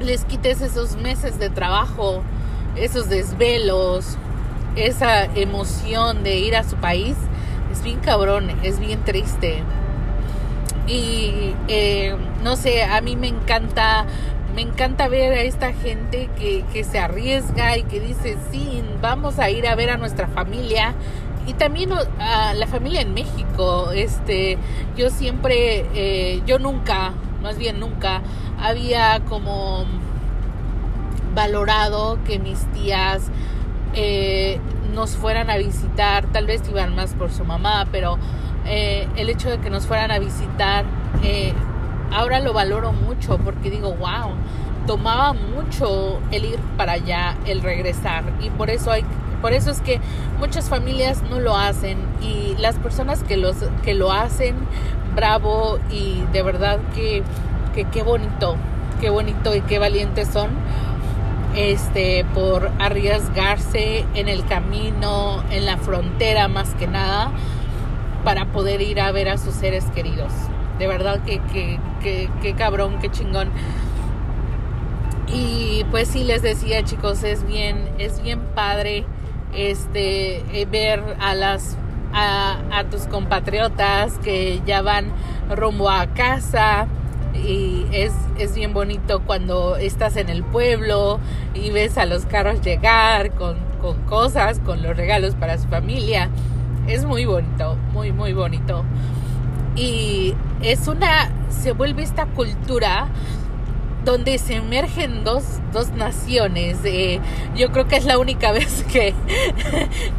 les 0.03 0.25
quites 0.25 0.61
esos 0.61 0.97
meses 0.97 1.39
de 1.39 1.49
trabajo, 1.49 2.23
esos 2.75 3.07
desvelos, 3.07 4.17
esa 4.75 5.25
emoción 5.25 6.23
de 6.23 6.39
ir 6.39 6.55
a 6.55 6.63
su 6.63 6.75
país 6.77 7.15
es 7.71 7.83
bien 7.83 7.99
cabrón, 7.99 8.51
es 8.63 8.79
bien 8.79 9.03
triste. 9.03 9.63
Y 10.87 11.53
eh, 11.67 12.15
no 12.43 12.55
sé, 12.55 12.83
a 12.83 13.01
mí 13.01 13.15
me 13.15 13.27
encanta, 13.27 14.05
me 14.55 14.61
encanta 14.61 15.07
ver 15.07 15.31
a 15.33 15.41
esta 15.41 15.73
gente 15.73 16.29
que, 16.37 16.65
que 16.73 16.83
se 16.83 16.99
arriesga 16.99 17.77
y 17.77 17.83
que 17.83 17.99
dice, 17.99 18.37
sí, 18.51 18.83
vamos 19.01 19.39
a 19.39 19.49
ir 19.49 19.67
a 19.67 19.75
ver 19.75 19.89
a 19.89 19.97
nuestra 19.97 20.27
familia 20.27 20.93
y 21.47 21.53
también 21.53 21.91
a 22.19 22.53
la 22.53 22.67
familia 22.67 23.01
en 23.01 23.13
México. 23.13 23.91
Este, 23.91 24.57
yo 24.97 25.09
siempre, 25.09 25.85
eh, 25.93 26.41
yo 26.45 26.59
nunca, 26.59 27.13
más 27.41 27.57
bien 27.57 27.79
nunca, 27.79 28.21
había 28.61 29.21
como 29.27 29.85
valorado 31.33 32.19
que 32.25 32.39
mis 32.39 32.59
tías 32.73 33.31
eh, 33.93 34.59
nos 34.93 35.15
fueran 35.15 35.49
a 35.49 35.57
visitar, 35.57 36.25
tal 36.27 36.45
vez 36.45 36.61
iban 36.69 36.95
más 36.95 37.13
por 37.13 37.31
su 37.31 37.43
mamá, 37.45 37.87
pero 37.91 38.17
eh, 38.65 39.07
el 39.15 39.29
hecho 39.29 39.49
de 39.49 39.59
que 39.59 39.69
nos 39.69 39.85
fueran 39.85 40.11
a 40.11 40.19
visitar, 40.19 40.85
eh, 41.23 41.53
ahora 42.11 42.39
lo 42.39 42.53
valoro 42.53 42.93
mucho 42.93 43.37
porque 43.37 43.69
digo, 43.69 43.93
wow, 43.93 44.31
tomaba 44.87 45.33
mucho 45.33 46.19
el 46.31 46.45
ir 46.45 46.59
para 46.77 46.93
allá, 46.93 47.37
el 47.45 47.61
regresar 47.61 48.23
y 48.41 48.49
por 48.49 48.69
eso 48.69 48.91
hay 48.91 49.03
por 49.41 49.53
eso 49.53 49.71
es 49.71 49.81
que 49.81 49.99
muchas 50.39 50.69
familias 50.69 51.23
no 51.29 51.39
lo 51.39 51.57
hacen 51.57 51.97
y 52.21 52.55
las 52.59 52.75
personas 52.75 53.23
que 53.23 53.37
los 53.37 53.55
que 53.83 53.95
lo 53.95 54.11
hacen 54.11 54.55
bravo 55.15 55.79
y 55.89 56.21
de 56.31 56.43
verdad 56.43 56.79
que 56.93 57.23
que 57.73 57.85
qué 57.85 58.03
bonito 58.03 58.55
qué 58.99 59.09
bonito 59.09 59.55
y 59.55 59.61
qué 59.61 59.79
valientes 59.79 60.27
son 60.27 60.49
este 61.55 62.25
por 62.33 62.71
arriesgarse 62.79 64.05
en 64.13 64.27
el 64.27 64.45
camino, 64.45 65.43
en 65.51 65.65
la 65.65 65.77
frontera 65.77 66.47
más 66.47 66.73
que 66.75 66.87
nada, 66.87 67.31
para 68.23 68.45
poder 68.45 68.81
ir 68.81 69.01
a 69.01 69.11
ver 69.11 69.29
a 69.29 69.37
sus 69.37 69.55
seres 69.55 69.85
queridos. 69.95 70.31
De 70.79 70.87
verdad 70.87 71.21
que, 71.23 71.39
que, 71.53 71.79
que, 72.01 72.29
que 72.41 72.53
cabrón, 72.53 72.99
qué 73.01 73.09
chingón. 73.09 73.49
Y 75.27 75.85
pues 75.91 76.07
sí 76.09 76.23
les 76.23 76.41
decía 76.41 76.83
chicos, 76.83 77.23
es 77.23 77.45
bien, 77.45 77.89
es 77.97 78.21
bien 78.21 78.39
padre 78.53 79.05
este 79.53 80.37
eh, 80.59 80.65
ver 80.69 81.03
a 81.19 81.35
las 81.35 81.77
a, 82.13 82.57
a 82.71 82.83
tus 82.85 83.03
compatriotas 83.03 84.17
que 84.19 84.61
ya 84.65 84.81
van 84.81 85.11
rumbo 85.49 85.89
a 85.89 86.07
casa 86.07 86.87
y 87.33 87.85
es, 87.91 88.13
es 88.37 88.55
bien 88.55 88.73
bonito 88.73 89.21
cuando 89.25 89.77
estás 89.77 90.17
en 90.17 90.29
el 90.29 90.43
pueblo 90.43 91.19
y 91.53 91.71
ves 91.71 91.97
a 91.97 92.05
los 92.05 92.25
carros 92.25 92.61
llegar 92.61 93.31
con, 93.31 93.57
con 93.81 93.97
cosas, 94.03 94.59
con 94.59 94.81
los 94.81 94.95
regalos 94.95 95.35
para 95.35 95.57
su 95.57 95.67
familia. 95.67 96.29
Es 96.87 97.05
muy 97.05 97.25
bonito, 97.25 97.77
muy, 97.93 98.11
muy 98.11 98.33
bonito. 98.33 98.83
Y 99.75 100.33
es 100.61 100.87
una, 100.87 101.29
se 101.49 101.71
vuelve 101.71 102.03
esta 102.03 102.25
cultura 102.25 103.07
donde 104.03 104.37
se 104.37 104.55
emergen 104.55 105.23
dos, 105.23 105.59
dos 105.71 105.91
naciones. 105.91 106.79
Eh, 106.83 107.19
yo 107.55 107.71
creo 107.71 107.87
que 107.87 107.95
es 107.95 108.05
la 108.05 108.17
única 108.17 108.51
vez 108.51 108.83
que, 108.91 109.13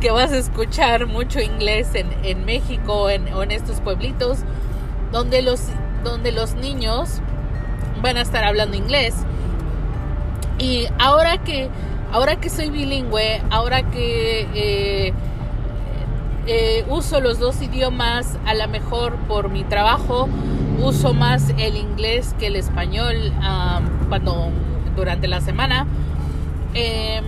que 0.01 0.11
vas 0.11 0.33
a 0.33 0.39
escuchar 0.39 1.07
mucho 1.07 1.41
inglés 1.41 1.95
en, 1.95 2.09
en 2.23 2.45
México 2.45 3.11
en, 3.11 3.33
o 3.35 3.43
en 3.43 3.51
estos 3.51 3.81
pueblitos, 3.81 4.39
donde 5.11 5.43
los, 5.43 5.61
donde 6.03 6.33
los 6.33 6.55
niños 6.55 7.21
van 8.01 8.17
a 8.17 8.23
estar 8.23 8.45
hablando 8.45 8.77
inglés. 8.77 9.15
Y 10.59 10.87
ahora 10.99 11.39
que, 11.39 11.69
ahora 12.13 12.37
que 12.37 12.51
soy 12.51 12.71
bilingüe, 12.71 13.43
ahora 13.51 13.83
que 13.91 14.49
eh, 14.55 15.13
eh, 16.47 16.85
uso 16.89 17.21
los 17.21 17.39
dos 17.39 17.61
idiomas, 17.63 18.39
a 18.47 18.55
lo 18.55 18.69
mejor 18.69 19.17
por 19.29 19.49
mi 19.49 19.65
trabajo, 19.65 20.29
uso 20.81 21.15
más 21.15 21.51
el 21.59 21.77
inglés 21.77 22.35
que 22.39 22.49
el 22.49 22.57
español 22.57 23.33
cuando 24.09 24.51
durante 24.97 25.29
la 25.29 25.41
semana. 25.41 25.87
Em, 26.75 27.25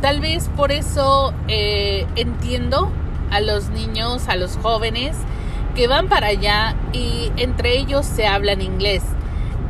tal 0.00 0.20
vez 0.20 0.50
por 0.56 0.72
eso 0.72 1.32
eh, 1.48 2.06
entiendo 2.16 2.90
a 3.30 3.40
los 3.40 3.70
niños, 3.70 4.28
a 4.28 4.36
los 4.36 4.56
jóvenes 4.56 5.16
que 5.74 5.88
van 5.88 6.08
para 6.08 6.28
allá 6.28 6.76
y 6.92 7.32
entre 7.36 7.76
ellos 7.76 8.06
se 8.06 8.26
hablan 8.26 8.62
inglés. 8.62 9.02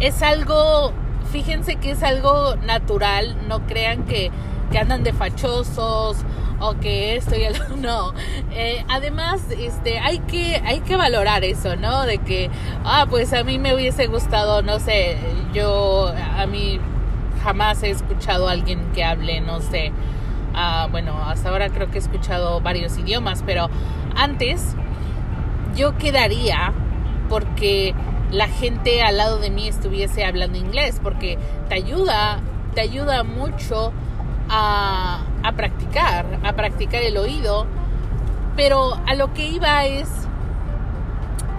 Es 0.01 0.23
algo, 0.23 0.93
fíjense 1.33 1.77
que 1.77 1.93
es 1.93 2.03
algo 2.03 2.57
natural, 2.57 3.37
no 3.49 3.67
crean 3.67 4.05
que, 4.05 4.31
que 4.71 4.79
andan 4.79 5.03
de 5.03 5.13
fachosos 5.13 6.19
o 6.61 6.75
que 6.79 7.17
esto 7.17 7.37
y 7.37 7.45
el 7.45 7.57
no. 7.81 8.13
Eh, 8.53 8.85
además, 8.89 9.43
este, 9.59 9.99
hay 9.99 10.19
que, 10.21 10.63
hay 10.65 10.81
que 10.81 10.97
valorar 10.97 11.45
eso, 11.45 11.77
¿no? 11.77 12.03
De 12.03 12.19
que, 12.19 12.51
ah, 12.85 13.07
pues 13.09 13.33
a 13.33 13.45
mí 13.45 13.59
me 13.59 13.75
hubiese 13.75 14.07
gustado, 14.07 14.63
no 14.63 14.79
sé, 14.79 15.17
yo, 15.53 16.13
a 16.37 16.47
mí 16.47 16.81
jamás 17.43 17.83
he 17.83 17.91
escuchado 17.91 18.49
a 18.49 18.53
alguien 18.53 18.93
que 18.95 19.05
hable, 19.05 19.41
no 19.41 19.61
sé, 19.61 19.93
ah, 20.55 20.89
bueno, 20.91 21.17
hasta 21.25 21.51
ahora 21.51 21.69
creo 21.71 21.91
que 21.91 21.97
he 21.97 22.01
escuchado 22.01 22.61
varios 22.61 22.97
idiomas, 22.99 23.43
pero 23.45 23.69
antes 24.17 24.77
yo 25.77 25.97
quedaría 25.99 26.73
porque 27.29 27.95
la 28.31 28.49
gente 28.49 29.03
al 29.03 29.17
lado 29.17 29.39
de 29.39 29.51
mí 29.51 29.69
estuviese 29.69 30.25
hablando 30.25 30.59
inglés, 30.59 31.01
porque 31.03 31.39
te 31.69 31.75
ayuda, 31.77 32.41
te 32.75 32.81
ayuda 32.81 33.23
mucho 33.23 33.93
a, 34.49 35.23
a 35.43 35.53
practicar, 35.53 36.27
a 36.43 36.53
practicar 36.53 37.03
el 37.03 37.17
oído. 37.17 37.67
Pero 38.57 38.95
a 39.07 39.15
lo 39.15 39.33
que 39.35 39.49
iba 39.49 39.85
es 39.85 40.09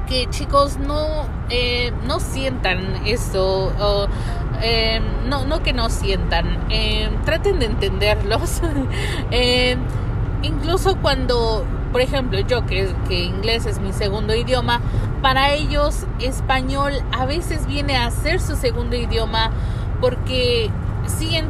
que 0.06 0.28
chicos 0.30 0.78
no, 0.78 1.28
eh, 1.50 1.92
no 2.08 2.20
sientan 2.20 3.06
eso, 3.06 3.72
o, 3.80 4.08
eh, 4.62 5.02
no, 5.28 5.46
no 5.46 5.62
que 5.64 5.74
no 5.74 5.90
sientan, 5.90 6.66
eh, 6.70 7.10
traten 7.26 7.60
de 7.60 7.66
entenderlos. 7.66 8.62
incluso 10.44 10.98
cuando, 11.02 11.66
por 11.96 12.02
ejemplo, 12.02 12.38
yo 12.42 12.66
que, 12.66 12.94
que 13.08 13.24
inglés 13.24 13.66
es 13.66 13.80
mi 13.80 13.94
segundo 13.94 14.36
idioma, 14.36 14.82
para 15.22 15.54
ellos 15.54 16.06
español 16.20 16.92
a 17.18 17.26
veces 17.26 17.68
viene 17.68 17.96
a 17.96 18.12
ser 18.12 18.42
su 18.42 18.58
segundo 18.58 18.98
idioma 18.98 19.52
porque 20.02 20.70
sí, 21.08 21.42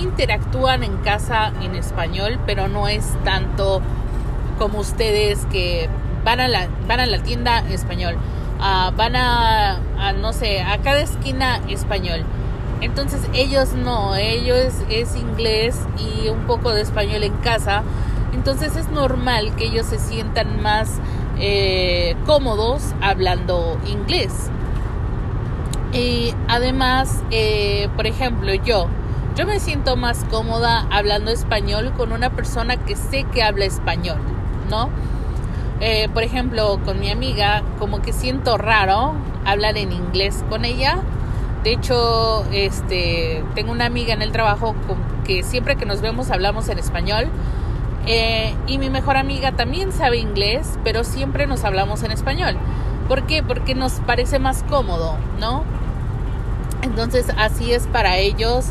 interactúan 0.00 0.84
en 0.84 0.98
casa 0.98 1.52
en 1.62 1.74
español, 1.74 2.38
pero 2.46 2.68
no 2.68 2.86
es 2.86 3.04
tanto 3.24 3.82
como 4.56 4.78
ustedes 4.78 5.44
que 5.46 5.88
van 6.24 6.38
a 6.38 6.46
la, 6.46 6.68
van 6.86 7.00
a 7.00 7.06
la 7.06 7.18
tienda 7.18 7.58
español, 7.68 8.18
uh, 8.60 8.94
van 8.94 9.16
a, 9.16 9.80
no 10.20 10.32
sé, 10.32 10.60
a 10.62 10.78
cada 10.78 11.00
esquina 11.00 11.60
español. 11.68 12.22
Entonces 12.80 13.20
ellos 13.34 13.72
no, 13.72 14.14
ellos 14.14 14.74
es 14.90 15.16
inglés 15.16 15.76
y 15.98 16.28
un 16.28 16.46
poco 16.46 16.72
de 16.72 16.82
español 16.82 17.24
en 17.24 17.32
casa. 17.38 17.82
Entonces 18.32 18.76
es 18.76 18.90
normal 18.90 19.54
que 19.56 19.66
ellos 19.66 19.86
se 19.86 19.98
sientan 19.98 20.62
más 20.62 21.00
eh, 21.38 22.16
cómodos 22.26 22.94
hablando 23.00 23.78
inglés. 23.86 24.50
Y 25.92 26.34
además, 26.48 27.22
eh, 27.30 27.88
por 27.96 28.06
ejemplo, 28.06 28.52
yo, 28.52 28.88
yo 29.36 29.46
me 29.46 29.58
siento 29.60 29.96
más 29.96 30.24
cómoda 30.24 30.86
hablando 30.90 31.30
español 31.30 31.92
con 31.96 32.12
una 32.12 32.30
persona 32.30 32.76
que 32.76 32.96
sé 32.96 33.24
que 33.24 33.42
habla 33.42 33.64
español, 33.64 34.18
¿no? 34.68 34.90
Eh, 35.80 36.08
por 36.12 36.24
ejemplo, 36.24 36.80
con 36.84 36.98
mi 36.98 37.10
amiga, 37.10 37.62
como 37.78 38.02
que 38.02 38.12
siento 38.12 38.58
raro 38.58 39.14
hablar 39.44 39.78
en 39.78 39.92
inglés 39.92 40.44
con 40.50 40.64
ella. 40.64 40.98
De 41.62 41.72
hecho, 41.72 42.44
este, 42.52 43.44
tengo 43.54 43.72
una 43.72 43.86
amiga 43.86 44.12
en 44.12 44.22
el 44.22 44.32
trabajo 44.32 44.74
que 45.24 45.42
siempre 45.42 45.76
que 45.76 45.86
nos 45.86 46.00
vemos 46.00 46.30
hablamos 46.30 46.68
en 46.68 46.78
español. 46.78 47.28
Eh, 48.10 48.54
y 48.66 48.78
mi 48.78 48.88
mejor 48.88 49.18
amiga 49.18 49.52
también 49.52 49.92
sabe 49.92 50.16
inglés, 50.16 50.78
pero 50.82 51.04
siempre 51.04 51.46
nos 51.46 51.64
hablamos 51.64 52.02
en 52.02 52.10
español. 52.10 52.56
¿Por 53.06 53.26
qué? 53.26 53.42
Porque 53.42 53.74
nos 53.74 53.92
parece 54.00 54.38
más 54.38 54.62
cómodo, 54.62 55.16
¿no? 55.38 55.62
Entonces 56.82 57.26
así 57.36 57.72
es 57.72 57.86
para 57.86 58.16
ellos, 58.16 58.66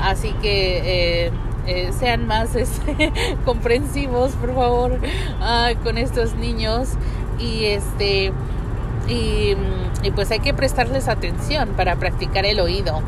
así 0.00 0.32
que 0.42 1.26
eh, 1.26 1.30
eh, 1.66 1.92
sean 1.92 2.26
más 2.26 2.54
este, 2.56 3.12
comprensivos, 3.44 4.32
por 4.32 4.54
favor, 4.54 4.98
ah, 5.40 5.70
con 5.84 5.96
estos 5.96 6.34
niños 6.34 6.90
y 7.38 7.66
este 7.66 8.32
y, 9.08 9.56
pues 10.14 10.30
hay 10.30 10.40
que 10.40 10.54
prestarles 10.54 11.08
atención 11.08 11.70
para 11.76 11.96
practicar 11.96 12.44
el 12.44 12.60
oído. 12.60 13.02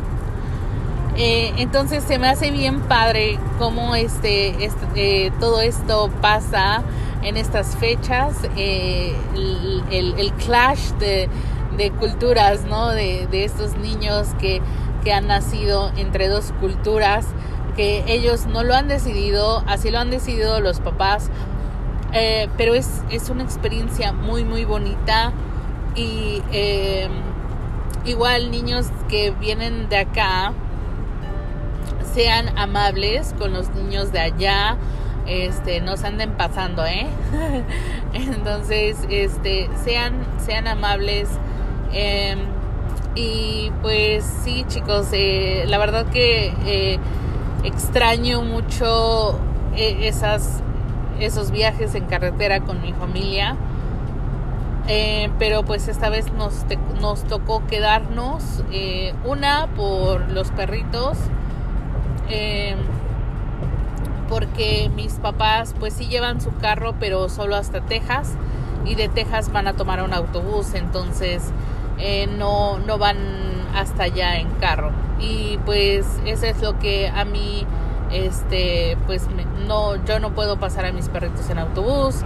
Eh, 1.16 1.52
entonces 1.58 2.02
se 2.04 2.18
me 2.18 2.28
hace 2.28 2.50
bien 2.50 2.80
padre 2.80 3.38
cómo 3.58 3.94
este, 3.94 4.64
este 4.64 5.30
todo 5.40 5.60
esto 5.60 6.10
pasa 6.22 6.82
en 7.22 7.36
estas 7.36 7.76
fechas, 7.76 8.34
el, 8.56 9.84
el 9.90 10.32
clash 10.32 10.90
de 11.76 11.90
culturas, 11.90 12.64
¿no? 12.64 12.90
De, 12.90 13.26
estos 13.44 13.76
niños 13.76 14.28
que, 14.40 14.60
que 15.04 15.12
han 15.12 15.26
nacido 15.26 15.90
entre 15.96 16.28
dos 16.28 16.52
culturas, 16.60 17.26
que 17.76 18.04
ellos 18.06 18.46
no 18.46 18.62
lo 18.62 18.74
han 18.74 18.88
decidido, 18.88 19.62
así 19.66 19.90
lo 19.90 19.98
han 19.98 20.10
decidido 20.10 20.60
los 20.60 20.80
papás, 20.80 21.30
eh, 22.12 22.48
pero 22.56 22.74
es, 22.74 23.02
es, 23.10 23.30
una 23.30 23.42
experiencia 23.42 24.12
muy, 24.12 24.44
muy 24.44 24.64
bonita 24.64 25.32
y 25.96 26.42
eh, 26.52 27.08
igual 28.04 28.50
niños 28.50 28.86
que 29.08 29.30
vienen 29.30 29.88
de 29.88 29.98
acá 29.98 30.52
sean 32.14 32.56
amables 32.58 33.34
con 33.38 33.52
los 33.52 33.70
niños 33.70 34.12
de 34.12 34.20
allá, 34.20 34.76
este, 35.26 35.80
no 35.80 35.96
se 35.96 36.06
anden 36.08 36.32
pasando, 36.32 36.84
¿eh? 36.84 37.06
Entonces, 38.12 38.98
este, 39.08 39.68
sean, 39.84 40.14
sean 40.44 40.66
amables 40.66 41.28
Em, 41.92 42.38
y 43.14 43.70
pues 43.82 44.24
sí, 44.24 44.64
chicos, 44.68 45.08
eh, 45.12 45.64
la 45.68 45.78
verdad 45.78 46.06
que 46.06 46.54
eh, 46.64 46.98
extraño 47.64 48.42
mucho 48.42 49.38
eh, 49.76 50.08
esas, 50.08 50.62
esos 51.20 51.50
viajes 51.50 51.94
en 51.94 52.06
carretera 52.06 52.60
con 52.60 52.80
mi 52.80 52.92
familia. 52.92 53.56
pero 55.38 55.62
pues 55.62 55.88
esta 55.88 56.10
vez 56.10 56.32
nos, 56.32 56.64
nos 57.00 57.22
tocó 57.24 57.64
quedarnos 57.66 58.64
una 59.24 59.68
por 59.76 60.30
los 60.32 60.50
perritos 60.50 61.16
em, 62.32 62.78
porque 64.28 64.90
mis 64.94 65.14
papás 65.14 65.74
pues 65.78 65.94
sí 65.94 66.06
llevan 66.06 66.40
su 66.40 66.54
carro 66.56 66.94
pero 66.98 67.28
solo 67.28 67.56
hasta 67.56 67.80
Texas 67.82 68.34
y 68.84 68.94
de 68.94 69.08
Texas 69.08 69.52
van 69.52 69.68
a 69.68 69.74
tomar 69.74 70.02
un 70.02 70.14
autobús 70.14 70.74
entonces 70.74 71.52
eh, 71.98 72.26
no, 72.26 72.78
no 72.78 72.98
van 72.98 73.16
hasta 73.74 74.04
allá 74.04 74.36
en 74.36 74.48
carro. 74.60 74.90
Y 75.20 75.58
pues 75.64 76.06
eso 76.26 76.46
es 76.46 76.60
lo 76.60 76.78
que 76.78 77.08
a 77.08 77.24
mí, 77.24 77.64
este, 78.10 78.96
pues 79.06 79.28
no, 79.68 80.04
yo 80.04 80.18
no 80.18 80.30
puedo 80.30 80.58
pasar 80.58 80.84
a 80.84 80.92
mis 80.92 81.08
perritos 81.08 81.48
en 81.50 81.58
autobús, 81.58 82.16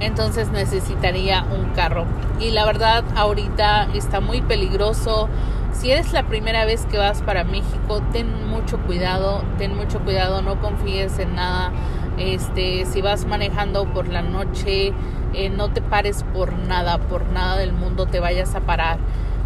entonces 0.00 0.50
necesitaría 0.50 1.44
un 1.44 1.70
carro. 1.70 2.04
Y 2.40 2.50
la 2.50 2.66
verdad, 2.66 3.04
ahorita 3.16 3.88
está 3.94 4.20
muy 4.20 4.42
peligroso. 4.42 5.28
Si 5.72 5.90
eres 5.90 6.12
la 6.12 6.24
primera 6.24 6.64
vez 6.64 6.86
que 6.86 6.98
vas 6.98 7.22
para 7.22 7.44
México, 7.44 8.02
ten 8.12 8.48
mucho 8.48 8.78
cuidado, 8.78 9.42
ten 9.58 9.74
mucho 9.74 10.00
cuidado, 10.00 10.42
no 10.42 10.60
confíes 10.60 11.18
en 11.18 11.34
nada. 11.34 11.72
Este, 12.18 12.84
si 12.84 13.00
vas 13.00 13.24
manejando 13.24 13.86
por 13.86 14.06
la 14.06 14.22
noche, 14.22 14.92
eh, 15.34 15.48
no 15.48 15.70
te 15.70 15.80
pares 15.80 16.24
por 16.34 16.52
nada, 16.52 16.98
por 16.98 17.26
nada 17.26 17.56
del 17.56 17.72
mundo 17.72 18.06
te 18.06 18.20
vayas 18.20 18.54
a 18.54 18.60
parar. 18.60 18.98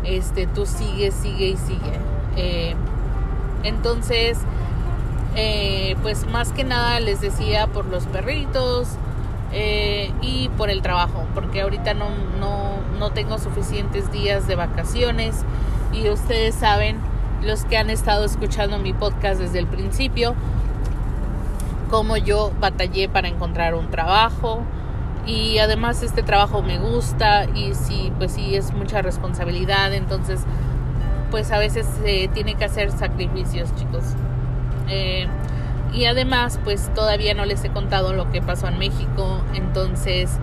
Este, 0.05 0.47
tú 0.47 0.67
sigue, 0.67 1.11
sigue 1.13 1.47
y 1.49 1.57
sigue. 1.57 2.01
Eh, 2.37 2.75
entonces, 3.63 4.39
eh, 5.37 5.97
pues 6.03 6.27
más 6.27 6.53
que 6.53 6.65
nada 6.65 6.99
les 7.01 7.21
decía 7.21 7.67
por 7.69 7.87
los 7.87 8.05
perritos 8.07 8.89
y 10.21 10.51
por 10.59 10.69
el 10.69 10.83
trabajo, 10.83 11.25
porque 11.35 11.63
ahorita 11.63 11.95
no, 11.95 12.11
no, 12.39 12.73
no 12.99 13.11
tengo 13.13 13.39
suficientes 13.39 14.13
días 14.13 14.47
de 14.47 14.55
vacaciones 14.55 15.45
y 15.97 16.09
ustedes 16.11 16.55
saben 16.55 16.99
los 17.43 17.65
que 17.65 17.79
han 17.79 17.91
estado 17.91 18.25
escuchando 18.25 18.79
mi 18.79 18.93
podcast 18.93 19.41
desde 19.41 19.59
el 19.59 19.67
principio, 19.67 20.35
cómo 21.91 22.17
yo 22.17 22.53
batallé 22.61 23.09
para 23.09 23.29
encontrar 23.29 23.75
un 23.75 23.91
trabajo. 23.91 24.63
Y 25.27 25.59
además 25.59 26.03
este 26.05 26.23
trabajo 26.23 26.63
me 26.63 26.79
gusta 26.79 27.47
y 27.47 27.75
sí, 27.75 28.13
pues 28.19 28.33
sí 28.33 28.55
es 28.55 28.73
mucha 28.73 29.03
responsabilidad, 29.03 29.93
entonces 29.93 30.41
pues 31.33 31.51
a 31.51 31.59
veces 31.59 31.85
se 32.05 32.29
tiene 32.33 32.55
que 32.55 32.65
hacer 32.65 32.93
sacrificios, 32.93 33.75
chicos. 33.75 34.05
Eh, 34.89 35.27
y 35.93 36.05
además, 36.05 36.61
pues 36.63 36.93
todavía 36.95 37.35
no 37.35 37.45
les 37.45 37.65
he 37.65 37.71
contado 37.71 38.13
lo 38.13 38.31
que 38.31 38.43
pasó 38.43 38.69
en 38.69 38.79
México, 38.79 39.41
entonces 39.55 40.39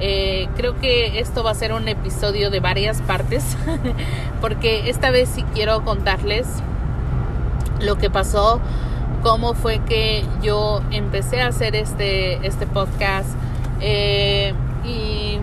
eh, 0.00 0.48
creo 0.56 0.78
que 0.80 1.20
esto 1.20 1.44
va 1.44 1.52
a 1.52 1.54
ser 1.54 1.72
un 1.72 1.88
episodio 1.88 2.50
de 2.50 2.60
varias 2.60 3.00
partes, 3.02 3.56
porque 4.40 4.90
esta 4.90 5.10
vez 5.10 5.28
sí 5.28 5.44
quiero 5.54 5.84
contarles 5.84 6.46
lo 7.80 7.96
que 7.96 8.10
pasó, 8.10 8.60
cómo 9.22 9.54
fue 9.54 9.78
que 9.80 10.24
yo 10.42 10.82
empecé 10.90 11.42
a 11.42 11.48
hacer 11.48 11.76
este, 11.76 12.46
este 12.46 12.66
podcast. 12.66 13.30
Eh, 13.80 14.52
y, 14.84 15.38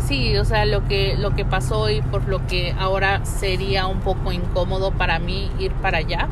sí, 0.00 0.36
o 0.36 0.44
sea, 0.44 0.64
lo 0.64 0.86
que, 0.88 1.16
lo 1.16 1.34
que 1.34 1.44
pasó 1.44 1.90
y 1.90 2.02
por 2.02 2.26
lo 2.28 2.46
que 2.46 2.74
ahora 2.78 3.24
sería 3.24 3.86
un 3.86 4.00
poco 4.00 4.32
incómodo 4.32 4.90
para 4.90 5.18
mí 5.18 5.50
ir 5.58 5.72
para 5.72 5.98
allá. 5.98 6.28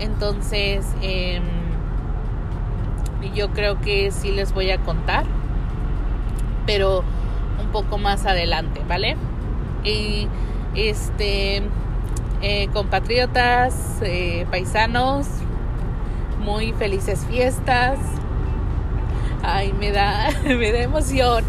Entonces, 0.00 0.86
eh, 1.02 1.40
yo 3.34 3.50
creo 3.50 3.80
que 3.80 4.10
sí 4.10 4.30
les 4.30 4.52
voy 4.52 4.70
a 4.70 4.78
contar 4.78 5.24
pero 6.68 7.02
un 7.62 7.68
poco 7.72 7.96
más 7.96 8.26
adelante, 8.26 8.82
¿vale? 8.86 9.16
Y 9.84 10.28
este, 10.74 11.62
eh, 12.42 12.68
compatriotas, 12.74 14.02
eh, 14.02 14.44
paisanos, 14.50 15.26
muy 16.40 16.74
felices 16.74 17.24
fiestas. 17.26 17.98
Ay, 19.42 19.72
me 19.80 19.92
da, 19.92 20.28
me 20.44 20.70
da 20.70 20.80
emoción, 20.80 21.42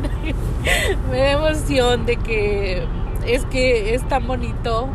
me 1.12 1.18
da 1.18 1.32
emoción 1.32 2.06
de 2.06 2.16
que 2.16 2.88
es 3.28 3.44
que 3.44 3.96
es 3.96 4.08
tan 4.08 4.26
bonito 4.26 4.88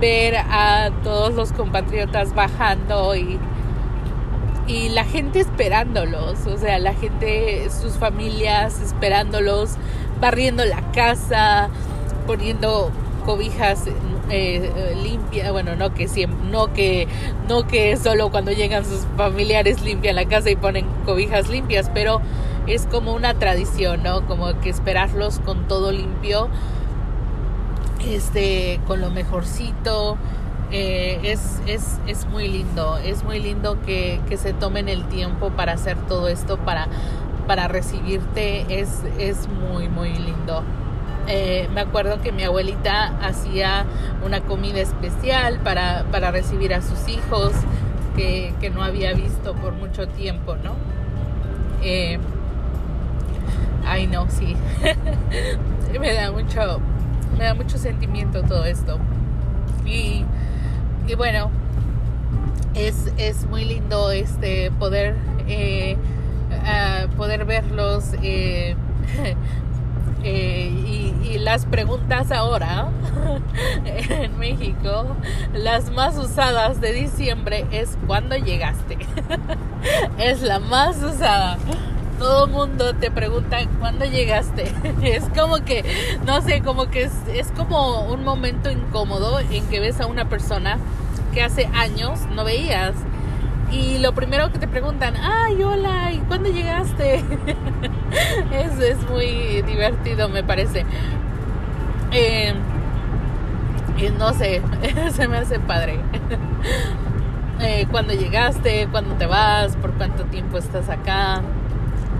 ver 0.00 0.34
a 0.36 0.90
todos 1.04 1.34
los 1.34 1.52
compatriotas 1.52 2.34
bajando 2.34 3.14
y 3.14 3.38
y 4.66 4.88
la 4.90 5.04
gente 5.04 5.40
esperándolos, 5.40 6.46
o 6.46 6.56
sea, 6.58 6.78
la 6.78 6.94
gente, 6.94 7.68
sus 7.70 7.94
familias 7.94 8.80
esperándolos, 8.80 9.70
barriendo 10.20 10.64
la 10.64 10.92
casa, 10.92 11.68
poniendo 12.26 12.90
cobijas 13.24 13.84
eh, 14.30 14.94
limpias, 15.02 15.50
bueno, 15.50 15.76
no 15.76 15.92
que 15.92 16.08
siempre, 16.08 16.38
no 16.50 16.72
que 16.72 17.08
no 17.48 17.66
que 17.66 17.96
solo 17.96 18.30
cuando 18.30 18.52
llegan 18.52 18.84
sus 18.84 19.06
familiares 19.16 19.82
limpian 19.82 20.16
la 20.16 20.26
casa 20.26 20.50
y 20.50 20.56
ponen 20.56 20.86
cobijas 21.04 21.48
limpias, 21.48 21.90
pero 21.92 22.20
es 22.66 22.86
como 22.86 23.12
una 23.12 23.34
tradición, 23.34 24.02
¿no? 24.02 24.26
Como 24.26 24.60
que 24.60 24.70
esperarlos 24.70 25.40
con 25.40 25.66
todo 25.66 25.90
limpio, 25.90 26.48
este, 28.08 28.80
con 28.86 29.00
lo 29.00 29.10
mejorcito, 29.10 30.16
eh, 30.72 31.18
es, 31.24 31.60
es, 31.66 31.98
es, 32.06 32.26
muy 32.26 32.48
lindo, 32.48 32.96
es 32.98 33.24
muy 33.24 33.40
lindo 33.40 33.80
que, 33.82 34.20
que, 34.28 34.36
se 34.36 34.52
tomen 34.52 34.88
el 34.88 35.04
tiempo 35.06 35.50
para 35.50 35.72
hacer 35.72 35.96
todo 36.06 36.28
esto, 36.28 36.58
para, 36.58 36.86
para 37.46 37.66
recibirte, 37.66 38.80
es, 38.80 39.02
es 39.18 39.48
muy, 39.48 39.88
muy 39.88 40.12
lindo. 40.14 40.62
Eh, 41.26 41.68
me 41.74 41.80
acuerdo 41.80 42.20
que 42.20 42.32
mi 42.32 42.44
abuelita 42.44 43.18
hacía 43.20 43.84
una 44.24 44.40
comida 44.40 44.80
especial 44.80 45.58
para, 45.58 46.04
para 46.10 46.30
recibir 46.30 46.74
a 46.74 46.82
sus 46.82 47.08
hijos 47.08 47.52
que, 48.16 48.54
que, 48.60 48.70
no 48.70 48.82
había 48.82 49.12
visto 49.12 49.54
por 49.54 49.72
mucho 49.72 50.08
tiempo, 50.08 50.56
¿no? 50.56 50.74
Eh, 51.82 52.18
ay, 53.86 54.06
no, 54.06 54.28
sí. 54.30 54.56
me 56.00 56.14
da 56.14 56.30
mucho, 56.30 56.80
me 57.38 57.44
da 57.44 57.54
mucho 57.54 57.78
sentimiento 57.78 58.42
todo 58.42 58.64
esto. 58.64 58.98
Y 59.84 60.24
y 61.10 61.14
bueno, 61.16 61.50
es, 62.74 63.12
es 63.18 63.44
muy 63.46 63.64
lindo 63.64 64.12
este 64.12 64.70
poder 64.70 65.16
eh, 65.48 65.96
poder 67.16 67.44
verlos 67.44 68.12
eh, 68.22 68.76
eh, 70.22 70.70
y, 70.86 71.14
y, 71.26 71.38
las 71.38 71.66
preguntas 71.66 72.30
ahora 72.30 72.90
en 73.84 74.38
México 74.38 75.16
las 75.52 75.90
más 75.90 76.16
usadas 76.16 76.80
de 76.80 76.92
diciembre 76.92 77.66
es 77.72 77.98
cuando 78.06 78.36
llegaste 78.36 78.98
es 80.18 80.42
la 80.42 80.60
más 80.60 81.02
usada 81.02 81.58
todo 82.20 82.46
mundo 82.46 82.94
te 82.94 83.10
pregunta 83.10 83.58
cuándo 83.80 84.04
llegaste. 84.04 84.70
Es 85.02 85.24
como 85.30 85.64
que, 85.64 85.82
no 86.26 86.42
sé, 86.42 86.60
como 86.60 86.88
que 86.90 87.04
es, 87.04 87.12
es, 87.32 87.50
como 87.56 88.02
un 88.02 88.22
momento 88.22 88.70
incómodo 88.70 89.40
en 89.40 89.66
que 89.68 89.80
ves 89.80 90.00
a 90.00 90.06
una 90.06 90.28
persona 90.28 90.78
que 91.32 91.42
hace 91.42 91.66
años 91.74 92.20
no 92.36 92.44
veías. 92.44 92.92
Y 93.72 93.98
lo 93.98 94.12
primero 94.12 94.52
que 94.52 94.58
te 94.58 94.68
preguntan, 94.68 95.14
ay, 95.16 95.62
hola, 95.62 96.12
¿y 96.12 96.18
cuándo 96.18 96.50
llegaste? 96.50 97.16
es, 98.52 98.78
es 98.78 99.08
muy 99.08 99.62
divertido, 99.62 100.28
me 100.28 100.44
parece. 100.44 100.84
Eh, 102.12 102.52
no 104.18 104.34
sé, 104.34 104.60
se 105.12 105.26
me 105.26 105.38
hace 105.38 105.58
padre. 105.58 106.00
eh, 107.60 107.86
cuando 107.90 108.12
llegaste, 108.12 108.88
cuándo 108.90 109.14
te 109.14 109.24
vas, 109.24 109.74
por 109.76 109.92
cuánto 109.92 110.24
tiempo 110.24 110.58
estás 110.58 110.90
acá 110.90 111.42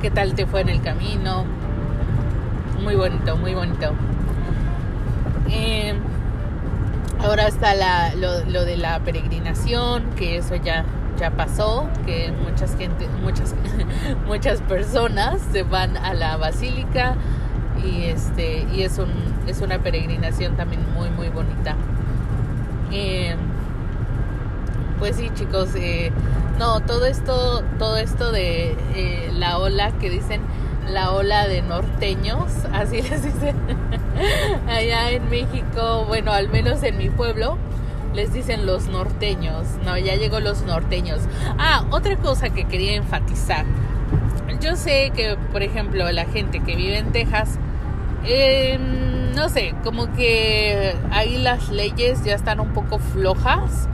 qué 0.01 0.11
tal 0.11 0.35
te 0.35 0.47
fue 0.47 0.63
en 0.63 0.71
el 0.71 0.81
camino. 0.81 1.45
Muy 2.83 2.95
bonito, 2.95 3.37
muy 3.37 3.55
bonito. 3.55 3.93
Eh, 5.51 5.95
ahora 7.23 7.47
está 7.47 7.75
la, 7.75 8.15
lo, 8.15 8.65
de 8.65 8.77
la 8.77 9.01
peregrinación, 9.01 10.05
que 10.17 10.39
eso 10.39 10.55
ya, 10.57 10.85
ya 11.19 11.31
pasó, 11.31 11.89
que 12.07 12.33
muchas 12.33 12.77
gente, 12.77 13.09
muchas, 13.23 13.55
muchas 14.27 14.61
personas 14.63 15.41
se 15.53 15.63
van 15.63 15.97
a 15.97 16.15
la 16.15 16.37
basílica 16.37 17.17
y 17.85 18.05
este 18.05 18.67
y 18.75 18.83
es 18.83 18.99
un 18.99 19.09
es 19.47 19.63
una 19.63 19.79
peregrinación 19.79 20.57
también 20.57 20.83
muy 20.95 21.11
muy 21.11 21.29
bonita. 21.29 21.77
Eh, 22.93 23.37
pues 24.99 25.17
sí, 25.17 25.31
chicos, 25.35 25.71
eh, 25.77 26.13
no, 26.59 26.81
todo 26.81 27.07
esto, 27.07 27.65
todo 27.79 27.97
esto 27.97 28.33
de 28.33 28.77
la 29.41 29.50
que 29.89 30.11
dicen 30.11 30.43
la 30.89 31.13
ola 31.13 31.47
de 31.49 31.63
norteños, 31.63 32.47
así 32.73 33.03
les 33.03 33.23
dicen 33.23 33.57
allá 34.69 35.11
en 35.11 35.29
México, 35.31 36.05
bueno, 36.07 36.33
al 36.33 36.49
menos 36.49 36.83
en 36.83 36.99
mi 36.99 37.09
pueblo, 37.09 37.57
les 38.15 38.33
dicen 38.33 38.67
los 38.67 38.89
norteños, 38.89 39.67
no, 39.85 39.97
ya 39.97 40.17
llegó 40.17 40.41
los 40.41 40.63
norteños. 40.63 41.21
Ah, 41.59 41.85
otra 41.91 42.17
cosa 42.17 42.51
que 42.51 42.65
quería 42.65 42.95
enfatizar, 42.95 43.65
yo 44.61 44.77
sé 44.77 45.13
que, 45.15 45.37
por 45.53 45.63
ejemplo, 45.63 46.11
la 46.13 46.27
gente 46.27 46.61
que 46.61 46.77
vive 46.77 46.99
en 46.99 47.13
Texas, 47.13 47.59
eh, 48.27 48.79
no 49.35 49.49
sé, 49.49 49.75
como 49.83 50.13
que 50.13 50.95
ahí 51.11 51.39
las 51.39 51.71
leyes 51.71 52.23
ya 52.25 52.35
están 52.35 52.61
un 52.61 52.73
poco 52.75 52.99
flojas 52.99 53.89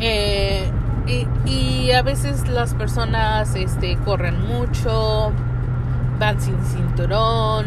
eh, 0.00 0.68
y, 1.06 1.90
a 1.92 2.02
veces 2.02 2.48
las 2.48 2.74
personas 2.74 3.54
este, 3.54 3.96
corren 3.98 4.40
mucho, 4.46 5.32
van 6.18 6.40
sin 6.40 6.62
cinturón, 6.64 7.66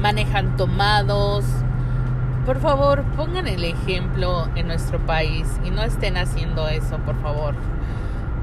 manejan 0.00 0.56
tomados. 0.56 1.44
Por 2.44 2.58
favor, 2.60 3.04
pongan 3.16 3.46
el 3.46 3.64
ejemplo 3.64 4.48
en 4.56 4.66
nuestro 4.66 4.98
país 5.06 5.46
y 5.64 5.70
no 5.70 5.82
estén 5.82 6.16
haciendo 6.16 6.68
eso, 6.68 6.98
por 6.98 7.20
favor. 7.22 7.54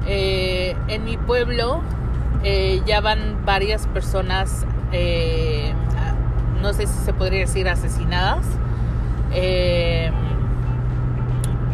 Eh, 0.06 0.74
en 0.88 1.04
mi 1.04 1.18
pueblo 1.18 1.82
eh, 2.42 2.80
ya 2.86 3.02
van 3.02 3.44
varias 3.44 3.86
personas, 3.86 4.64
eh, 4.92 5.74
no 6.62 6.72
sé 6.72 6.86
si 6.86 7.04
se 7.04 7.12
podría 7.12 7.40
decir 7.40 7.68
asesinadas. 7.68 8.46
Eh, 9.32 10.10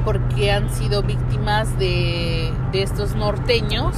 porque 0.06 0.52
han 0.52 0.70
sido 0.70 1.02
víctimas 1.02 1.76
de, 1.80 2.52
estos 2.72 3.16
norteños 3.16 3.96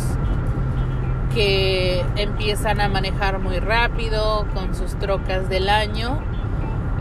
que 1.34 2.02
empiezan 2.16 2.80
a 2.80 2.88
manejar 2.88 3.40
muy 3.40 3.58
rápido 3.58 4.46
con 4.54 4.74
sus 4.74 4.98
trocas 4.98 5.50
del 5.50 5.68
año 5.68 6.18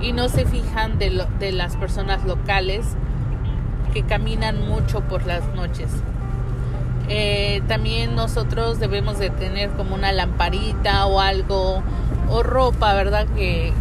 y 0.01 0.11
no 0.11 0.27
se 0.27 0.45
fijan 0.45 0.99
de, 0.99 1.11
las 1.53 1.77
personas 1.77 2.25
locales 2.25 2.85
que 3.93 4.03
caminan 4.03 4.67
mucho 4.67 4.99
por 4.99 5.25
las 5.25 5.47
noches. 5.55 5.89
Eh, 7.07 7.61
también 7.69 8.13
nosotros 8.13 8.77
debemos 8.77 9.19
de 9.19 9.29
tener 9.29 9.69
como 9.69 9.95
una 9.95 10.11
lamparita 10.11 11.05
o 11.05 11.21
algo 11.21 11.81
o 12.29 12.43
ropa, 12.43 12.93
¿verdad? 12.93 13.25
Que, 13.37 13.71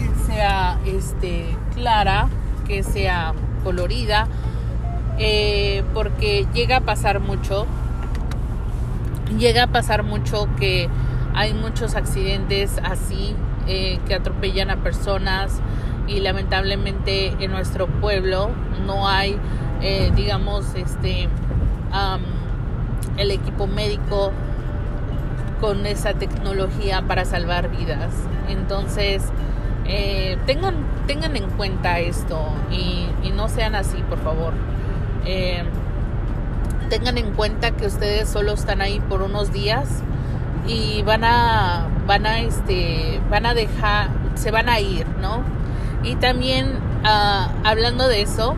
que 0.00 0.10
sea 0.26 0.80
este, 0.86 1.56
clara, 1.76 2.28
que 2.66 2.82
sea 2.82 3.32
colorida 3.62 4.26
eh, 5.24 5.84
porque 5.94 6.48
llega 6.52 6.78
a 6.78 6.80
pasar 6.80 7.20
mucho, 7.20 7.64
llega 9.38 9.62
a 9.62 9.66
pasar 9.68 10.02
mucho 10.02 10.48
que 10.58 10.88
hay 11.32 11.54
muchos 11.54 11.94
accidentes 11.94 12.80
así 12.82 13.36
eh, 13.68 14.00
que 14.08 14.16
atropellan 14.16 14.70
a 14.70 14.78
personas 14.78 15.60
y 16.08 16.18
lamentablemente 16.18 17.36
en 17.38 17.52
nuestro 17.52 17.86
pueblo 17.86 18.50
no 18.84 19.08
hay, 19.08 19.38
eh, 19.80 20.10
digamos, 20.16 20.74
este, 20.74 21.28
el 23.16 23.30
equipo 23.30 23.68
médico 23.68 24.32
con 25.60 25.86
esa 25.86 26.14
tecnología 26.14 27.02
para 27.02 27.24
salvar 27.24 27.70
vidas. 27.70 28.12
Entonces, 28.48 29.22
tengan, 30.46 30.74
tengan 31.06 31.36
en 31.36 31.48
cuenta 31.50 32.00
esto 32.00 32.40
y, 32.72 33.30
no 33.30 33.48
sean 33.48 33.76
así, 33.76 33.98
por 34.08 34.18
favor. 34.18 34.52
Eh, 35.24 35.62
tengan 36.88 37.18
en 37.18 37.32
cuenta 37.32 37.70
que 37.70 37.86
ustedes 37.86 38.28
solo 38.28 38.52
están 38.52 38.82
ahí 38.82 39.00
por 39.00 39.22
unos 39.22 39.52
días 39.52 39.88
y 40.66 41.02
van 41.02 41.24
a, 41.24 41.88
van 42.06 42.26
a, 42.26 42.40
este, 42.40 43.20
van 43.30 43.46
a 43.46 43.54
dejar, 43.54 44.08
se 44.34 44.50
van 44.50 44.68
a 44.68 44.80
ir, 44.80 45.06
¿no? 45.20 45.42
Y 46.02 46.16
también, 46.16 46.78
ah, 47.04 47.48
hablando 47.64 48.08
de 48.08 48.22
eso, 48.22 48.56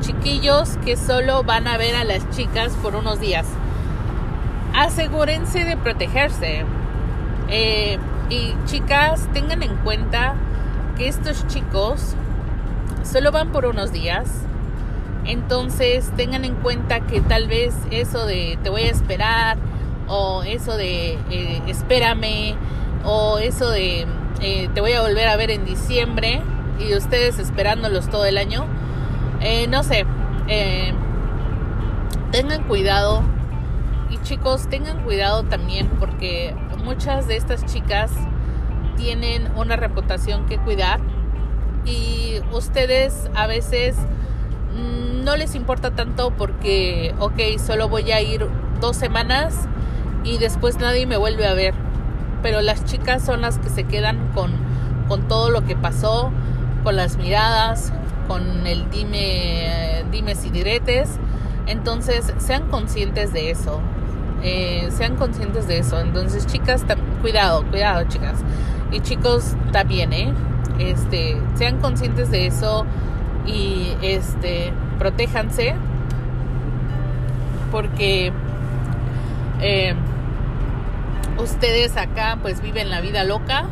chiquillos 0.00 0.76
que 0.84 0.96
solo 0.96 1.42
van 1.44 1.66
a 1.66 1.76
ver 1.76 1.94
a 1.96 2.04
las 2.04 2.28
chicas 2.30 2.72
por 2.82 2.96
unos 2.96 3.20
días 3.20 3.46
asegúrense 4.74 5.64
de 5.64 5.76
protegerse. 5.76 6.64
Eh, 7.48 7.98
y 8.28 8.54
chicas, 8.66 9.28
tengan 9.32 9.62
en 9.62 9.74
cuenta 9.76 10.34
que 10.96 11.08
estos 11.08 11.46
chicos 11.48 12.14
solo 13.02 13.32
van 13.32 13.50
por 13.50 13.66
unos 13.66 13.92
días. 13.92 14.28
Entonces 15.30 16.10
tengan 16.16 16.44
en 16.44 16.56
cuenta 16.56 17.00
que 17.06 17.20
tal 17.20 17.46
vez 17.46 17.74
eso 17.92 18.26
de 18.26 18.58
te 18.64 18.68
voy 18.68 18.82
a 18.82 18.90
esperar 18.90 19.58
o 20.08 20.42
eso 20.42 20.76
de 20.76 21.18
eh, 21.30 21.62
espérame 21.68 22.56
o 23.04 23.38
eso 23.38 23.70
de 23.70 24.06
eh, 24.42 24.68
te 24.74 24.80
voy 24.80 24.92
a 24.92 25.02
volver 25.02 25.28
a 25.28 25.36
ver 25.36 25.52
en 25.52 25.64
diciembre 25.64 26.42
y 26.80 26.94
ustedes 26.96 27.38
esperándolos 27.38 28.08
todo 28.10 28.24
el 28.24 28.38
año. 28.38 28.66
no 29.68 29.82
sé, 29.84 30.04
tengan 32.32 32.64
cuidado 32.64 33.22
y 34.10 34.18
chicos, 34.18 34.68
tengan 34.68 35.04
cuidado 35.04 35.44
también 35.44 35.88
porque 36.00 36.56
muchas 36.84 37.28
de 37.28 37.36
estas 37.36 37.64
chicas 37.66 38.10
tienen 38.96 39.48
una 39.56 39.76
reputación 39.76 40.46
que 40.46 40.58
cuidar 40.58 41.00
y 41.84 42.40
ustedes 42.52 43.30
a 43.34 43.46
veces 43.46 43.96
no 45.30 45.36
les 45.36 45.54
importa 45.54 45.92
tanto 45.92 46.32
porque, 46.32 47.14
ok, 47.20 47.38
solo 47.64 47.88
voy 47.88 48.10
a 48.10 48.20
ir 48.20 48.48
dos 48.80 48.96
semanas 48.96 49.54
y 50.24 50.38
después 50.38 50.80
nadie 50.80 51.06
me 51.06 51.16
vuelve 51.16 51.46
a 51.46 51.54
ver. 51.54 51.72
Pero 52.42 52.60
las 52.62 52.84
chicas 52.84 53.24
son 53.24 53.40
las 53.42 53.60
que 53.60 53.68
se 53.68 53.84
quedan 53.84 54.18
con, 54.34 54.50
con 55.06 55.28
todo 55.28 55.50
lo 55.50 55.64
que 55.64 55.76
pasó, 55.76 56.32
con 56.82 56.96
las 56.96 57.16
miradas, 57.16 57.92
con 58.26 58.66
el 58.66 58.90
dime, 58.90 60.04
dimes 60.10 60.44
y 60.46 60.50
diretes. 60.50 61.20
Entonces, 61.68 62.34
sean 62.38 62.66
conscientes 62.68 63.32
de 63.32 63.52
eso. 63.52 63.80
Eh, 64.42 64.88
sean 64.90 65.14
conscientes 65.14 65.68
de 65.68 65.78
eso. 65.78 66.00
Entonces, 66.00 66.44
chicas, 66.48 66.84
cuidado, 67.20 67.64
cuidado, 67.70 68.02
chicas. 68.08 68.40
Y 68.90 68.98
chicos, 68.98 69.54
también, 69.70 70.12
¿eh? 70.12 70.34
Este, 70.80 71.40
sean 71.54 71.78
conscientes 71.78 72.32
de 72.32 72.48
eso 72.48 72.84
y 73.46 73.92
este, 74.02 74.72
protéjanse 75.00 75.74
porque 77.72 78.32
eh, 79.62 79.94
ustedes 81.38 81.96
acá 81.96 82.38
pues 82.42 82.60
viven 82.60 82.90
la 82.90 83.00
vida 83.00 83.24
loca 83.24 83.64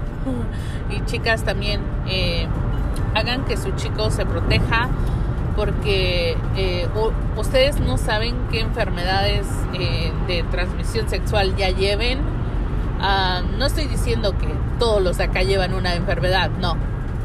y 0.90 1.04
chicas 1.04 1.44
también 1.44 1.82
eh, 2.08 2.46
hagan 3.14 3.44
que 3.44 3.58
su 3.58 3.72
chico 3.72 4.10
se 4.10 4.24
proteja 4.24 4.88
porque 5.54 6.38
eh, 6.56 6.88
ustedes 7.36 7.78
no 7.78 7.98
saben 7.98 8.34
qué 8.50 8.60
enfermedades 8.60 9.46
de 10.28 10.44
transmisión 10.50 11.08
sexual 11.08 11.56
ya 11.56 11.70
lleven. 11.70 12.20
Ah, 13.00 13.42
no 13.58 13.66
estoy 13.66 13.86
diciendo 13.86 14.38
que 14.38 14.46
todos 14.78 15.02
los 15.02 15.18
de 15.18 15.24
acá 15.24 15.42
llevan 15.42 15.74
una 15.74 15.94
enfermedad, 15.94 16.50
no, 16.60 16.76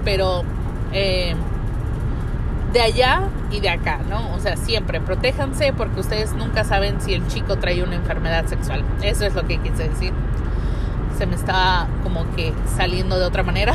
pero 0.04 0.44
de 0.92 2.82
allá 2.82 3.30
y 3.54 3.60
de 3.60 3.70
acá, 3.70 4.00
¿no? 4.10 4.34
O 4.34 4.40
sea, 4.40 4.58
siempre 4.58 5.00
protéjanse 5.00 5.72
porque 5.74 6.00
ustedes 6.00 6.34
nunca 6.34 6.64
saben 6.64 7.00
si 7.00 7.14
el 7.14 7.26
chico 7.28 7.58
trae 7.58 7.84
una 7.84 7.96
enfermedad 7.96 8.48
sexual. 8.48 8.84
Eso 9.02 9.26
es 9.26 9.36
lo 9.36 9.48
que 9.48 9.60
quise 9.60 9.88
decir 9.88 10.14
se 11.18 11.28
me 11.28 11.36
está 11.36 11.88
como 12.04 12.26
que 12.36 12.54
saliendo 12.76 13.20
de 13.20 13.26
otra 13.26 13.44
manera. 13.44 13.74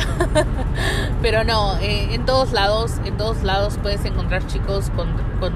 Pero 1.21 1.43
no, 1.43 1.77
eh, 1.77 2.13
en 2.13 2.25
todos 2.25 2.51
lados, 2.51 2.93
en 3.05 3.17
todos 3.17 3.43
lados 3.43 3.79
puedes 3.81 4.03
encontrar 4.05 4.45
chicos 4.47 4.91
con, 4.95 5.09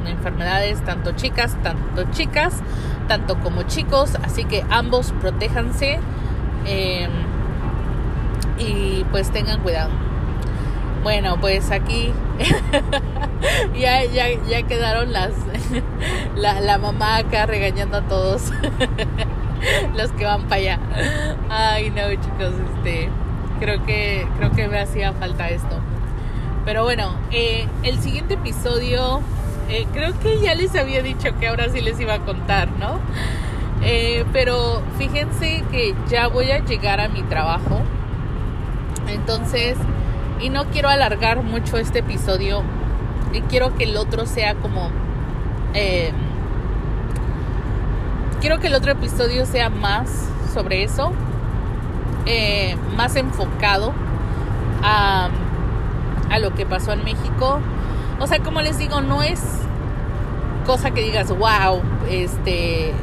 enfermedades, 0.08 0.82
tanto 0.84 1.12
chicas, 1.12 1.56
tanto 1.62 2.04
chicas, 2.12 2.62
tanto 3.08 3.38
como 3.40 3.64
chicos. 3.64 4.16
Así 4.24 4.46
que 4.46 4.64
ambos 4.70 5.14
protéjanse 5.20 6.00
em, 6.66 7.12
y 8.58 9.04
pues 9.12 9.30
tengan 9.32 9.62
cuidado. 9.62 9.92
Bueno, 11.04 11.38
pues 11.40 11.70
aquí 11.70 12.14
ya, 13.78 14.06
ya, 14.06 14.28
ya 14.48 14.64
quedaron 14.64 15.12
las 15.12 15.32
la, 16.36 16.62
la 16.62 16.78
mamá 16.78 17.18
acá 17.18 17.46
regañando 17.46 17.98
a 17.98 18.02
todos. 18.02 18.52
los 19.96 20.12
que 20.12 20.26
van 20.26 20.44
para 20.44 20.56
allá. 20.56 20.80
Ay, 21.50 21.90
no, 21.90 22.10
chicos, 22.10 22.54
este, 22.76 23.10
creo 23.60 23.84
que, 23.86 24.28
creo 24.38 24.52
que 24.52 24.68
me 24.68 24.80
hacía 24.80 25.14
falta 25.14 25.50
esto. 25.50 25.80
Pero 26.66 26.84
bueno, 26.84 27.16
eh, 27.32 27.68
el 27.84 28.00
siguiente 28.00 28.36
episodio, 28.36 29.22
eh, 29.70 29.86
creo 29.94 30.18
que 30.20 30.40
ya 30.40 30.56
les 30.56 30.76
había 30.76 31.02
dicho 31.02 31.38
que 31.40 31.48
ahora 31.48 31.70
sí 31.70 31.82
les 31.82 32.00
iba 32.00 32.16
a 32.16 32.20
contar, 32.20 32.70
¿no? 32.80 33.00
Eh, 33.84 34.24
pero 34.32 34.82
fíjense 34.98 35.64
que 35.72 35.94
ya 36.08 36.28
voy 36.28 36.52
a 36.52 36.60
llegar 36.64 37.02
a 37.02 37.10
mi 37.10 37.22
trabajo. 37.24 37.82
Entonces, 39.10 39.78
y 40.44 40.50
no 40.50 40.66
quiero 40.66 40.90
alargar 40.90 41.42
mucho 41.42 41.78
este 41.78 42.00
episodio. 42.00 42.62
Y 43.32 43.42
quiero 43.42 43.74
que 43.76 43.86
el 43.86 43.96
otro 43.98 44.26
sea 44.26 44.56
como 44.56 44.92
quiero 48.42 48.60
que 48.60 48.68
el 48.68 48.76
otro 48.76 48.92
episodio 48.92 49.46
sea 49.46 49.70
más 49.70 50.28
sobre 50.54 50.84
eso, 50.84 51.14
eh, 52.26 52.76
más 52.98 53.16
enfocado 53.16 53.94
a, 54.84 55.30
a 56.30 56.40
lo 56.40 56.54
que 56.54 56.66
pasó 56.66 56.92
en 56.92 57.06
México. 57.06 57.60
O 58.20 58.28
sea, 58.28 58.40
como 58.40 58.62
les 58.62 58.78
digo, 58.78 59.00
no 59.00 59.24
es 59.24 59.42
cosa 60.66 60.92
que 60.92 61.02
digas, 61.02 61.30
wow, 61.30 61.82
este, 62.10 62.94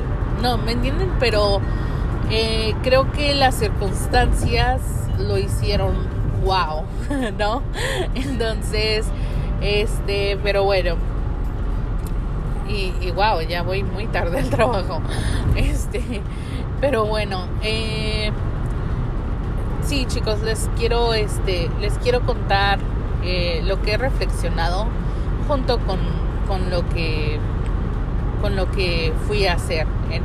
no, 0.42 0.58
¿me 0.58 0.72
entienden? 0.72 1.10
Pero 1.18 1.62
eh, 2.30 2.74
creo 2.82 3.10
que 3.10 3.34
las 3.34 3.54
circunstancias 3.54 4.82
lo 5.18 5.38
hicieron 5.38 6.19
wow, 6.42 6.84
¿no? 7.38 7.62
Entonces, 8.14 9.06
este, 9.60 10.38
pero 10.42 10.64
bueno, 10.64 10.96
y, 12.68 13.10
wow, 13.10 13.40
ya 13.40 13.62
voy 13.62 13.82
muy 13.82 14.06
tarde 14.06 14.38
al 14.38 14.50
trabajo. 14.50 15.00
Este, 15.56 16.22
pero 16.80 17.04
bueno, 17.04 17.46
eh, 17.62 18.30
sí, 19.82 20.06
chicos, 20.06 20.40
les 20.42 20.70
quiero, 20.78 21.12
este, 21.12 21.68
les 21.80 21.98
quiero 21.98 22.20
contar 22.20 22.78
eh, 23.24 23.62
lo 23.64 23.82
que 23.82 23.94
he 23.94 23.96
reflexionado 23.96 24.86
junto 25.48 25.78
con, 25.80 25.98
con 26.46 26.70
lo 26.70 26.88
que, 26.90 27.40
con 28.40 28.54
lo 28.54 28.70
que 28.70 29.12
fui 29.26 29.46
a 29.46 29.54
hacer 29.54 29.88
en, 30.12 30.22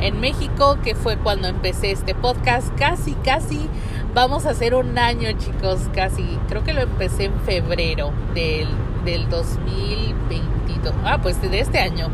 en 0.00 0.20
México, 0.20 0.78
que 0.84 0.94
fue 0.94 1.16
cuando 1.16 1.48
empecé 1.48 1.90
este 1.90 2.14
podcast. 2.14 2.68
Casi, 2.78 3.14
casi 3.14 3.68
vamos 4.14 4.46
a 4.46 4.50
hacer 4.50 4.74
un 4.74 4.98
año, 4.98 5.30
chicos, 5.32 5.88
casi. 5.94 6.24
Creo 6.48 6.64
que 6.64 6.72
lo 6.72 6.82
empecé 6.82 7.24
en 7.24 7.40
febrero 7.40 8.12
del, 8.34 8.68
del 9.04 9.28
2020 9.28 10.60
Ah, 11.04 11.18
pues 11.22 11.40
de 11.40 11.60
este 11.60 11.78
año. 11.78 12.08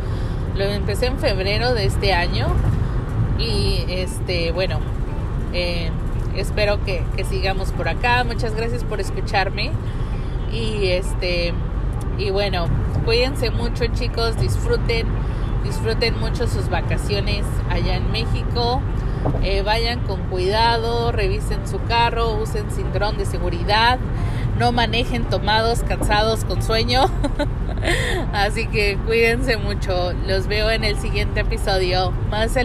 Lo 0.56 0.64
empecé 0.64 1.06
en 1.06 1.18
febrero 1.18 1.74
de 1.74 1.84
este 1.86 2.12
año. 2.12 2.48
Y 3.38 3.84
este, 3.88 4.52
bueno, 4.52 4.80
eh, 5.52 5.90
espero 6.36 6.82
que, 6.84 7.02
que, 7.16 7.24
sigamos 7.24 7.72
por 7.72 7.88
acá. 7.88 8.24
Muchas 8.24 8.54
gracias 8.54 8.84
por 8.84 9.00
escucharme. 9.00 9.70
Y 10.52 10.88
este, 10.88 11.52
y 12.18 12.30
bueno, 12.30 12.66
cuídense 13.04 13.50
mucho, 13.50 13.86
chicos. 13.88 14.38
Disfruten, 14.38 15.06
disfruten 15.64 16.18
mucho 16.18 16.46
sus 16.46 16.68
vacaciones 16.68 17.44
allá 17.70 17.96
en 17.96 18.10
México. 18.10 18.80
Eh, 19.42 19.62
vayan 19.62 20.00
con 20.00 20.20
cuidado, 20.24 21.12
revisen 21.12 21.66
su 21.66 21.82
carro, 21.84 22.34
usen 22.34 22.70
cinturón 22.70 23.18
de 23.18 23.26
seguridad. 23.26 23.98
no 24.58 24.72
manejen 24.72 25.24
tomados, 25.24 25.82
cansados, 25.82 26.44
con 26.44 26.62
sueño. 26.62 27.04
Así 28.32 28.66
que 28.66 28.96
cuídense 29.06 29.58
mucho. 29.58 30.12
Los 30.26 30.46
veo 30.46 30.70
en 30.70 30.82
el 30.84 30.98
siguiente 30.98 31.40
episodio. 31.40 32.12
Más. 32.30 32.56